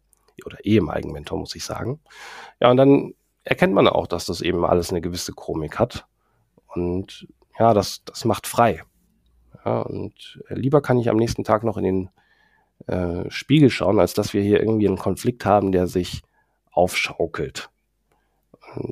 [0.45, 2.01] oder ehemaligen Mentor, muss ich sagen.
[2.61, 3.15] Ja, und dann
[3.45, 6.07] erkennt man auch, dass das eben alles eine gewisse Komik hat.
[6.75, 7.27] Und
[7.59, 8.83] ja, das, das macht frei.
[9.65, 12.11] Ja, und lieber kann ich am nächsten Tag noch in den
[12.87, 16.23] äh, Spiegel schauen, als dass wir hier irgendwie einen Konflikt haben, der sich
[16.71, 17.71] aufschaukelt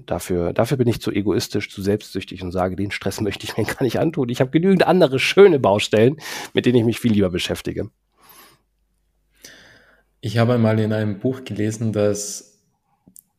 [0.07, 3.65] dafür, dafür bin ich zu egoistisch, zu selbstsüchtig und sage, den Stress möchte ich mir
[3.65, 4.29] gar nicht antun.
[4.29, 6.17] Ich habe genügend andere schöne Baustellen,
[6.55, 7.91] mit denen ich mich viel lieber beschäftige.
[10.21, 12.49] Ich habe einmal in einem Buch gelesen, dass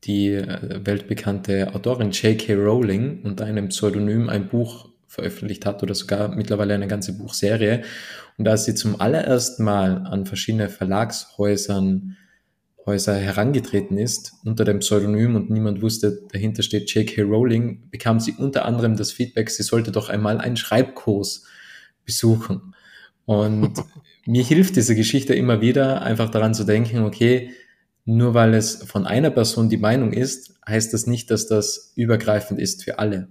[0.05, 2.53] die äh, weltbekannte Autorin J.K.
[2.53, 7.81] Rowling unter einem Pseudonym ein Buch veröffentlicht hat oder sogar mittlerweile eine ganze Buchserie.
[8.37, 12.15] Und als sie zum allerersten Mal an verschiedene Verlagshäusern
[12.89, 17.21] Häuser herangetreten ist unter dem Pseudonym und niemand wusste, dahinter steht J.K.
[17.21, 21.45] Rowling, bekam sie unter anderem das Feedback, sie sollte doch einmal einen Schreibkurs
[22.03, 22.73] besuchen.
[23.25, 23.73] Und
[24.25, 27.51] mir hilft diese Geschichte immer wieder, einfach daran zu denken, okay,
[28.05, 32.59] nur weil es von einer Person die Meinung ist, heißt das nicht, dass das übergreifend
[32.59, 33.27] ist für alle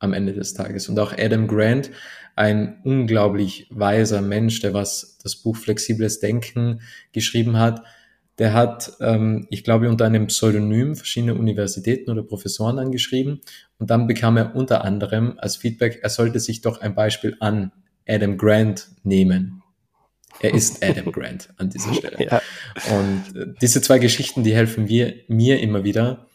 [0.00, 0.88] am Ende des Tages.
[0.88, 1.92] Und auch Adam Grant,
[2.34, 6.80] ein unglaublich weiser Mensch, der was das Buch Flexibles Denken
[7.12, 7.84] geschrieben hat,
[8.38, 13.40] der hat, ähm, ich glaube, unter einem Pseudonym verschiedene Universitäten oder Professoren angeschrieben
[13.78, 17.72] und dann bekam er unter anderem als Feedback, er sollte sich doch ein Beispiel an
[18.06, 19.62] Adam Grant nehmen.
[20.40, 22.22] Er ist Adam Grant an dieser Stelle.
[22.22, 22.42] Ja.
[22.98, 26.26] Und äh, diese zwei Geschichten, die helfen wir, mir immer wieder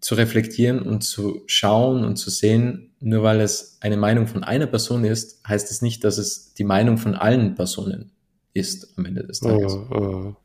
[0.00, 4.66] zu reflektieren und zu schauen und zu sehen, nur weil es eine Meinung von einer
[4.66, 8.10] Person ist, heißt es nicht, dass es die Meinung von allen Personen
[8.52, 9.74] ist am Ende des Tages.
[9.90, 10.36] Ja, ja.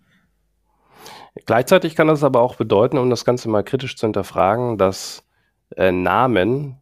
[1.46, 5.24] Gleichzeitig kann das aber auch bedeuten, um das Ganze mal kritisch zu hinterfragen, dass
[5.76, 6.78] äh, Namen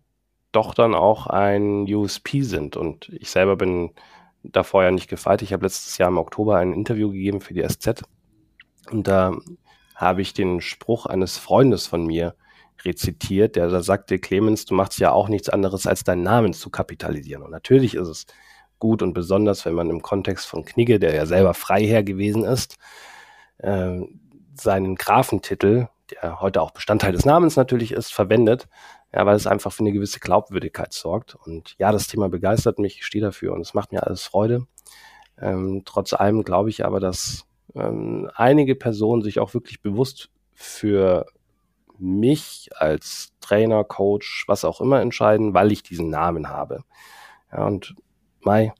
[0.51, 2.77] doch dann auch ein USP sind.
[2.77, 3.91] Und ich selber bin
[4.43, 5.41] davor ja nicht gefeit.
[5.41, 8.03] Ich habe letztes Jahr im Oktober ein Interview gegeben für die SZ.
[8.91, 9.35] Und da
[9.95, 12.35] habe ich den Spruch eines Freundes von mir
[12.83, 16.69] rezitiert, der da sagte, Clemens, du machst ja auch nichts anderes, als deinen Namen zu
[16.69, 17.43] kapitalisieren.
[17.43, 18.25] Und natürlich ist es
[18.79, 22.77] gut und besonders, wenn man im Kontext von Knigge, der ja selber Freiherr gewesen ist,
[23.59, 24.01] äh,
[24.55, 28.67] seinen Grafentitel, der heute auch Bestandteil des Namens natürlich ist, verwendet,
[29.13, 31.35] ja, weil es einfach für eine gewisse Glaubwürdigkeit sorgt.
[31.35, 34.67] Und ja, das Thema begeistert mich, ich stehe dafür und es macht mir alles Freude.
[35.39, 37.45] Ähm, trotz allem glaube ich aber, dass
[37.75, 41.25] ähm, einige Personen sich auch wirklich bewusst für
[41.97, 46.83] mich als Trainer, Coach, was auch immer entscheiden, weil ich diesen Namen habe.
[47.51, 47.95] Ja, und
[48.41, 48.73] Mai,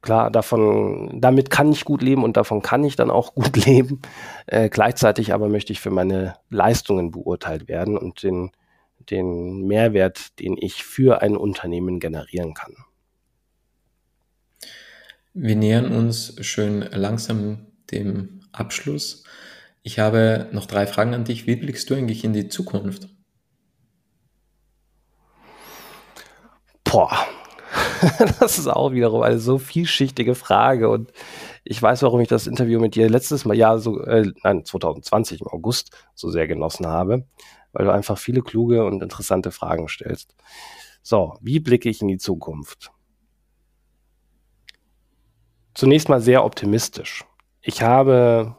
[0.00, 4.00] Klar, davon, damit kann ich gut leben und davon kann ich dann auch gut leben.
[4.46, 8.50] Äh, gleichzeitig aber möchte ich für meine Leistungen beurteilt werden und den,
[9.10, 12.74] den Mehrwert, den ich für ein Unternehmen generieren kann.
[15.34, 19.24] Wir nähern uns schön langsam dem Abschluss.
[19.82, 21.46] Ich habe noch drei Fragen an dich.
[21.46, 23.08] Wie blickst du eigentlich in die Zukunft?
[26.84, 27.26] Boah,
[28.40, 31.12] das ist auch wiederum eine so vielschichtige Frage und
[31.64, 35.40] ich weiß, warum ich das Interview mit dir letztes Mal, ja, so, äh, nein, 2020
[35.40, 37.24] im August so sehr genossen habe,
[37.72, 40.34] weil du einfach viele kluge und interessante Fragen stellst.
[41.02, 42.92] So, wie blicke ich in die Zukunft?
[45.74, 47.24] Zunächst mal sehr optimistisch.
[47.60, 48.56] Ich habe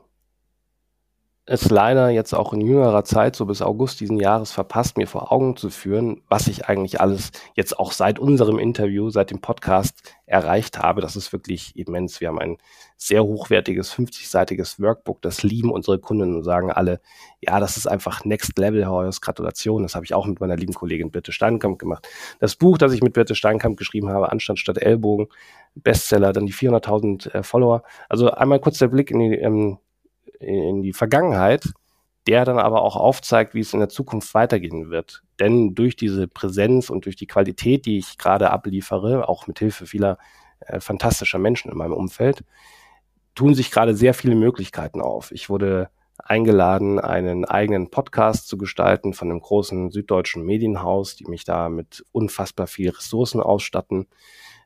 [1.45, 5.29] es leider jetzt auch in jüngerer Zeit, so bis August diesen Jahres, verpasst, mir vor
[5.31, 10.15] Augen zu führen, was ich eigentlich alles jetzt auch seit unserem Interview, seit dem Podcast
[10.25, 11.01] erreicht habe.
[11.01, 12.21] Das ist wirklich immens.
[12.21, 12.57] Wir haben ein
[12.95, 15.21] sehr hochwertiges, 50-seitiges Workbook.
[15.21, 17.01] Das lieben unsere Kunden und sagen alle,
[17.41, 19.19] ja, das ist einfach Next Level, Horus.
[19.19, 19.83] Gratulation.
[19.83, 22.07] Das habe ich auch mit meiner lieben Kollegin Birte Steinkamp gemacht.
[22.39, 25.27] Das Buch, das ich mit Birte Steinkamp geschrieben habe, Anstand statt Ellbogen,
[25.75, 27.83] Bestseller, dann die 400.000 äh, Follower.
[28.07, 29.79] Also einmal kurz der Blick in die, ähm,
[30.43, 31.73] in die Vergangenheit,
[32.27, 35.23] der dann aber auch aufzeigt, wie es in der Zukunft weitergehen wird.
[35.39, 39.85] Denn durch diese Präsenz und durch die Qualität, die ich gerade abliefere, auch mit Hilfe
[39.85, 40.17] vieler
[40.59, 42.43] äh, fantastischer Menschen in meinem Umfeld,
[43.35, 45.31] tun sich gerade sehr viele Möglichkeiten auf.
[45.31, 51.43] Ich wurde eingeladen, einen eigenen Podcast zu gestalten von einem großen süddeutschen Medienhaus, die mich
[51.43, 54.07] da mit unfassbar viel Ressourcen ausstatten.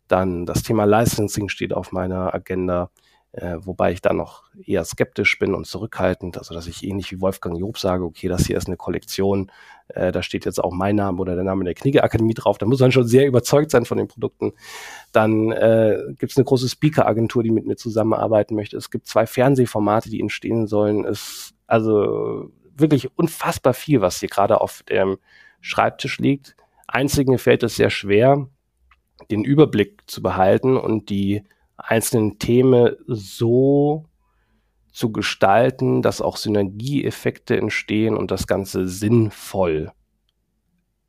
[0.08, 2.92] Dann das Thema Licensing steht auf meiner Agenda
[3.34, 7.22] äh, wobei ich da noch eher skeptisch bin und zurückhaltend, also dass ich ähnlich wie
[7.22, 9.52] Wolfgang Job sage, okay, das hier ist eine Kollektion,
[9.90, 12.80] äh, da steht jetzt auch mein Name oder der Name der Knigge-Akademie drauf, da muss
[12.80, 14.54] man schon sehr überzeugt sein von den Produkten.
[15.12, 18.78] Dann äh, gibt es eine große Speaker-Agentur, die mit mir zusammenarbeiten möchte.
[18.78, 21.06] Es gibt zwei Fernsehformate, die entstehen sollen.
[21.06, 25.18] Es also wirklich unfassbar viel, was hier gerade auf dem
[25.62, 26.56] Schreibtisch liegt.
[26.88, 28.48] Einzigen fällt es sehr schwer,
[29.30, 31.44] den Überblick zu behalten und die
[31.78, 34.06] einzelnen Themen so
[34.92, 39.92] zu gestalten, dass auch Synergieeffekte entstehen und das Ganze sinnvoll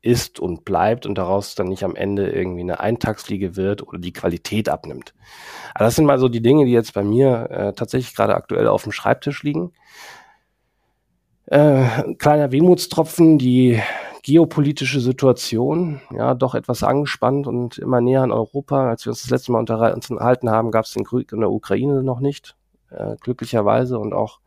[0.01, 4.13] ist und bleibt und daraus dann nicht am Ende irgendwie eine Eintagsfliege wird oder die
[4.13, 5.13] Qualität abnimmt.
[5.73, 8.67] Aber das sind mal so die Dinge, die jetzt bei mir äh, tatsächlich gerade aktuell
[8.67, 9.73] auf dem Schreibtisch liegen.
[11.47, 13.81] Äh, kleiner Wehmutstropfen, die
[14.23, 18.89] geopolitische Situation, ja, doch etwas angespannt und immer näher an Europa.
[18.89, 22.03] Als wir uns das letzte Mal unterhalten haben, gab es den Krieg in der Ukraine
[22.03, 22.55] noch nicht,
[22.89, 23.97] äh, glücklicherweise.
[23.97, 24.39] Und auch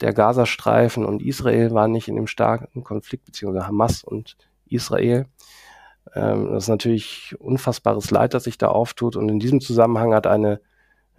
[0.00, 4.36] der Gazastreifen und Israel waren nicht in dem starken Konflikt, beziehungsweise Hamas und
[4.66, 5.26] Israel.
[6.14, 9.16] Ähm, das ist natürlich unfassbares Leid, das sich da auftut.
[9.16, 10.60] Und in diesem Zusammenhang hat eine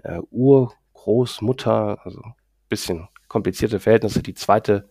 [0.03, 2.21] äh, Urgroßmutter, also
[2.69, 4.89] bisschen komplizierte Verhältnisse, die zweite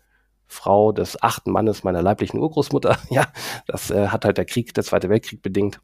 [0.52, 2.96] Frau des achten Mannes meiner leiblichen Urgroßmutter.
[3.10, 3.26] Ja,
[3.66, 5.80] das äh, hat halt der Krieg, der Zweite Weltkrieg bedingt.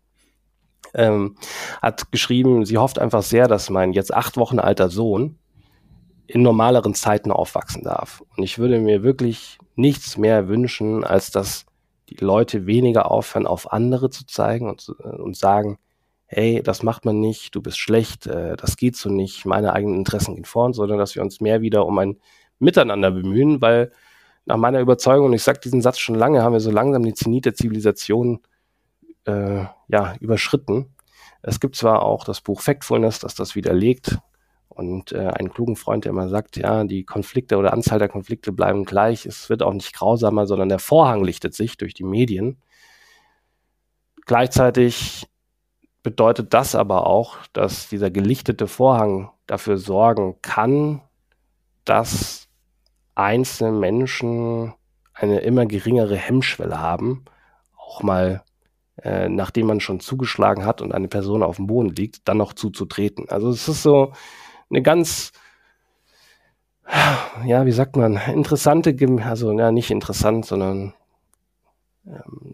[0.94, 1.36] Ähm,
[1.82, 5.38] hat geschrieben, sie hofft einfach sehr, dass mein jetzt acht Wochen alter Sohn
[6.26, 8.22] in normaleren Zeiten aufwachsen darf.
[8.36, 11.66] Und ich würde mir wirklich nichts mehr wünschen, als dass
[12.08, 15.78] die Leute weniger aufhören, auf andere zu zeigen und, äh, und sagen,
[16.26, 19.96] hey, das macht man nicht, du bist schlecht, äh, das geht so nicht, meine eigenen
[19.96, 22.18] Interessen gehen vor, sondern dass wir uns mehr wieder um ein
[22.58, 23.92] Miteinander bemühen, weil
[24.48, 27.12] nach meiner Überzeugung, und ich sage diesen Satz schon lange, haben wir so langsam die
[27.12, 28.40] Zenit der Zivilisation
[29.24, 30.94] äh, ja, überschritten.
[31.42, 34.18] Es gibt zwar auch das Buch Factfulness, das das widerlegt,
[34.70, 38.52] und äh, einen klugen Freund, der immer sagt, ja, die Konflikte oder Anzahl der Konflikte
[38.52, 42.58] bleiben gleich, es wird auch nicht grausamer, sondern der Vorhang lichtet sich durch die Medien.
[44.24, 45.26] Gleichzeitig
[46.02, 51.02] bedeutet das aber auch, dass dieser gelichtete Vorhang dafür sorgen kann,
[51.84, 52.37] dass
[53.18, 54.74] einzelne Menschen
[55.12, 57.24] eine immer geringere Hemmschwelle haben,
[57.76, 58.44] auch mal,
[59.02, 62.52] äh, nachdem man schon zugeschlagen hat und eine Person auf dem Boden liegt, dann noch
[62.52, 63.28] zuzutreten.
[63.28, 64.12] Also es ist so
[64.70, 65.32] eine ganz,
[67.44, 70.94] ja, wie sagt man, interessante, also ja, nicht interessant, sondern
[72.06, 72.52] ähm,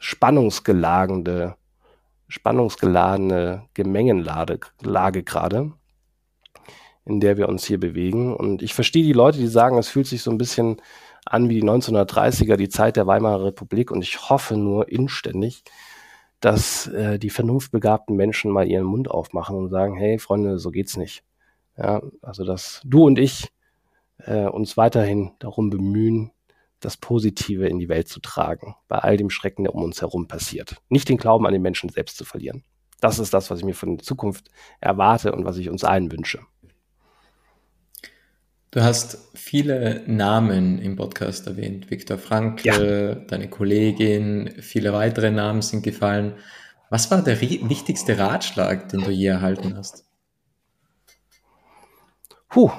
[0.00, 1.56] spannungsgelagende,
[2.28, 5.72] spannungsgeladene Gemengenlage Lage gerade
[7.06, 8.34] in der wir uns hier bewegen.
[8.34, 10.76] Und ich verstehe die Leute, die sagen, es fühlt sich so ein bisschen
[11.24, 13.90] an wie die 1930er, die Zeit der Weimarer Republik.
[13.90, 15.62] Und ich hoffe nur inständig,
[16.40, 20.96] dass äh, die vernunftbegabten Menschen mal ihren Mund aufmachen und sagen, hey Freunde, so geht's
[20.96, 21.24] nicht.
[21.78, 23.48] Ja, also dass du und ich
[24.18, 26.32] äh, uns weiterhin darum bemühen,
[26.80, 30.28] das Positive in die Welt zu tragen, bei all dem Schrecken, der um uns herum
[30.28, 30.76] passiert.
[30.88, 32.64] Nicht den Glauben an den Menschen selbst zu verlieren.
[33.00, 34.50] Das ist das, was ich mir von der Zukunft
[34.80, 36.40] erwarte und was ich uns allen wünsche.
[38.76, 41.90] Du hast viele Namen im Podcast erwähnt.
[41.90, 43.14] Viktor Frankl, ja.
[43.14, 46.34] deine Kollegin, viele weitere Namen sind gefallen.
[46.90, 50.04] Was war der wichtigste Ratschlag, den du je erhalten hast?
[52.50, 52.70] Puh.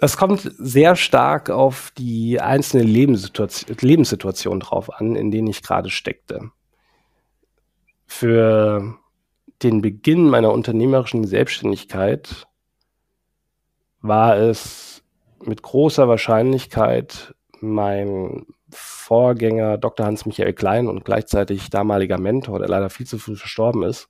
[0.00, 5.90] Das kommt sehr stark auf die einzelne Lebenssituation, Lebenssituation drauf an, in denen ich gerade
[5.90, 6.50] steckte.
[8.06, 8.96] Für
[9.62, 12.46] den Beginn meiner unternehmerischen Selbstständigkeit
[14.02, 15.02] war es
[15.44, 20.06] mit großer Wahrscheinlichkeit mein Vorgänger Dr.
[20.06, 24.08] Hans-Michael Klein und gleichzeitig damaliger Mentor, der leider viel zu früh verstorben ist,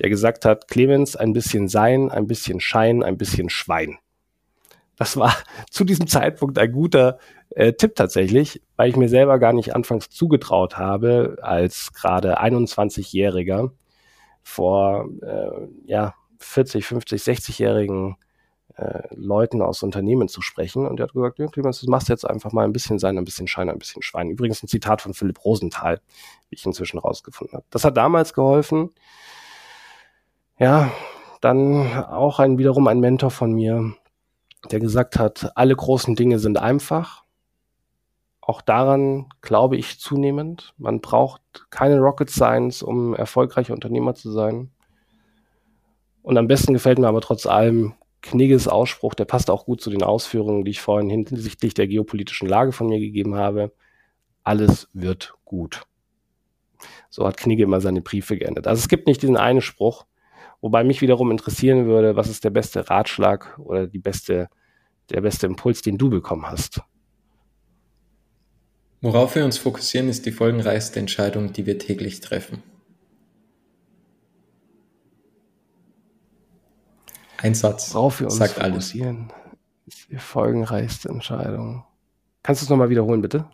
[0.00, 3.98] der gesagt hat, Clemens, ein bisschen Sein, ein bisschen Schein, ein bisschen Schwein.
[4.96, 5.34] Das war
[5.70, 7.18] zu diesem Zeitpunkt ein guter
[7.50, 13.70] äh, Tipp tatsächlich, weil ich mir selber gar nicht anfangs zugetraut habe, als gerade 21-Jähriger
[14.42, 18.16] vor äh, ja, 40, 50, 60-jährigen
[18.78, 20.86] äh, Leuten aus Unternehmen zu sprechen.
[20.86, 23.24] Und er hat gesagt, ja, Clemens, du machst jetzt einfach mal ein bisschen Sein, ein
[23.24, 24.30] bisschen Schein, ein bisschen Schwein.
[24.30, 26.00] Übrigens ein Zitat von Philipp Rosenthal,
[26.48, 27.66] wie ich inzwischen rausgefunden habe.
[27.70, 28.90] Das hat damals geholfen.
[30.60, 30.92] Ja,
[31.40, 33.94] dann auch ein, wiederum ein Mentor von mir,
[34.70, 37.24] der gesagt hat, alle großen Dinge sind einfach.
[38.40, 40.72] Auch daran glaube ich zunehmend.
[40.78, 44.70] Man braucht keine Rocket Science, um erfolgreicher Unternehmer zu sein.
[46.22, 49.90] Und am besten gefällt mir aber trotz allem Knigges Ausspruch, der passt auch gut zu
[49.90, 53.72] den Ausführungen, die ich vorhin hinsichtlich der geopolitischen Lage von mir gegeben habe.
[54.42, 55.82] Alles wird gut.
[57.10, 58.66] So hat Knigge immer seine Briefe geendet.
[58.66, 60.06] Also es gibt nicht diesen einen Spruch,
[60.60, 64.48] wobei mich wiederum interessieren würde, was ist der beste Ratschlag oder die beste,
[65.10, 66.80] der beste Impuls, den du bekommen hast.
[69.00, 72.62] Worauf wir uns fokussieren, ist die folgenreichste Entscheidung, die wir täglich treffen.
[77.38, 79.30] Ein Satz Worauf wir uns sagt fokussieren,
[79.86, 79.96] alles.
[79.98, 81.84] ist die folgenreichste Entscheidung.
[82.42, 83.48] Kannst du es nochmal wiederholen, bitte?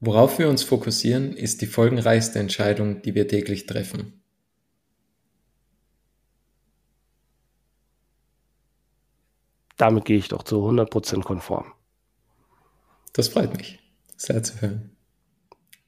[0.00, 4.20] Worauf wir uns fokussieren, ist die folgenreichste Entscheidung, die wir täglich treffen.
[9.76, 11.72] Damit gehe ich doch zu 100% konform.
[13.12, 13.78] Das freut mich,
[14.16, 14.96] sehr zu hören.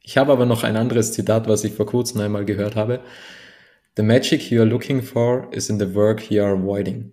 [0.00, 3.00] Ich habe aber noch ein anderes Zitat, was ich vor kurzem einmal gehört habe.
[3.96, 7.12] The magic you are looking for is in the work you are avoiding.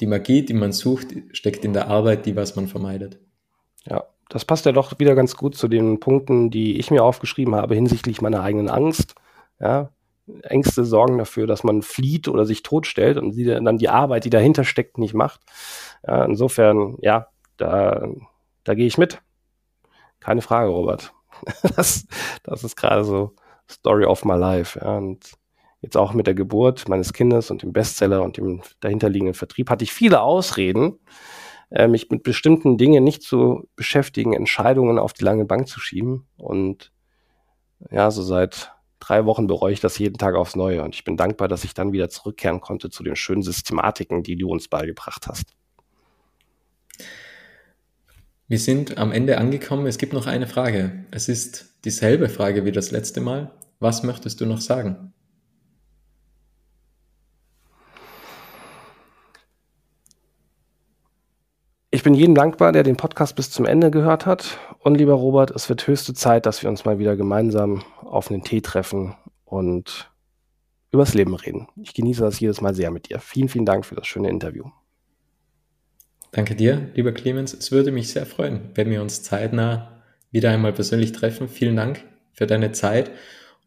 [0.00, 3.20] Die Magie, die man sucht, steckt in der Arbeit, die was man vermeidet.
[3.84, 7.54] Ja, das passt ja doch wieder ganz gut zu den Punkten, die ich mir aufgeschrieben
[7.54, 9.14] habe hinsichtlich meiner eigenen Angst.
[9.60, 9.90] Ja,
[10.42, 14.30] Ängste sorgen dafür, dass man flieht oder sich totstellt und sie dann die Arbeit, die
[14.30, 15.40] dahinter steckt, nicht macht.
[16.06, 18.08] Ja, insofern, ja, da,
[18.64, 19.22] da gehe ich mit.
[20.20, 21.12] Keine Frage, Robert.
[21.76, 22.08] Das,
[22.42, 23.36] das ist gerade so
[23.70, 24.78] Story of my life.
[24.78, 24.98] Ja.
[24.98, 25.32] Und
[25.80, 29.84] jetzt auch mit der Geburt meines Kindes und dem Bestseller und dem dahinterliegenden Vertrieb hatte
[29.84, 30.98] ich viele Ausreden,
[31.70, 36.26] äh, mich mit bestimmten Dingen nicht zu beschäftigen, Entscheidungen auf die lange Bank zu schieben.
[36.36, 36.92] Und
[37.90, 40.82] ja, so seit drei Wochen bereue ich das jeden Tag aufs Neue.
[40.82, 44.36] Und ich bin dankbar, dass ich dann wieder zurückkehren konnte zu den schönen Systematiken, die
[44.36, 45.54] du uns beigebracht hast.
[48.50, 49.86] Wir sind am Ende angekommen.
[49.86, 51.04] Es gibt noch eine Frage.
[51.10, 53.52] Es ist dieselbe Frage wie das letzte Mal.
[53.78, 55.12] Was möchtest du noch sagen?
[61.90, 64.58] Ich bin jedem dankbar, der den Podcast bis zum Ende gehört hat.
[64.78, 68.44] Und lieber Robert, es wird höchste Zeit, dass wir uns mal wieder gemeinsam auf einen
[68.44, 70.10] Tee treffen und
[70.90, 71.68] übers Leben reden.
[71.76, 73.18] Ich genieße das jedes Mal sehr mit dir.
[73.18, 74.70] Vielen, vielen Dank für das schöne Interview.
[76.32, 77.54] Danke dir, lieber Clemens.
[77.54, 81.48] Es würde mich sehr freuen, wenn wir uns zeitnah wieder einmal persönlich treffen.
[81.48, 83.10] Vielen Dank für deine Zeit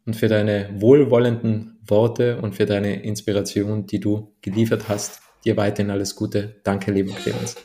[0.06, 5.20] und für deine wohlwollenden Worte und für deine Inspiration, die du geliefert hast.
[5.44, 6.60] Dir weiterhin alles Gute.
[6.62, 7.56] Danke, lieber Clemens.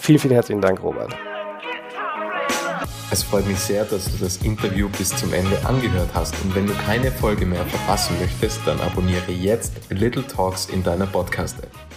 [0.00, 1.14] Vielen, vielen herzlichen Dank, Robert.
[3.10, 6.66] Es freut mich sehr, dass du das Interview bis zum Ende angehört hast und wenn
[6.66, 11.87] du keine Folge mehr verpassen möchtest, dann abonniere jetzt Little Talks in deiner Podcast-App.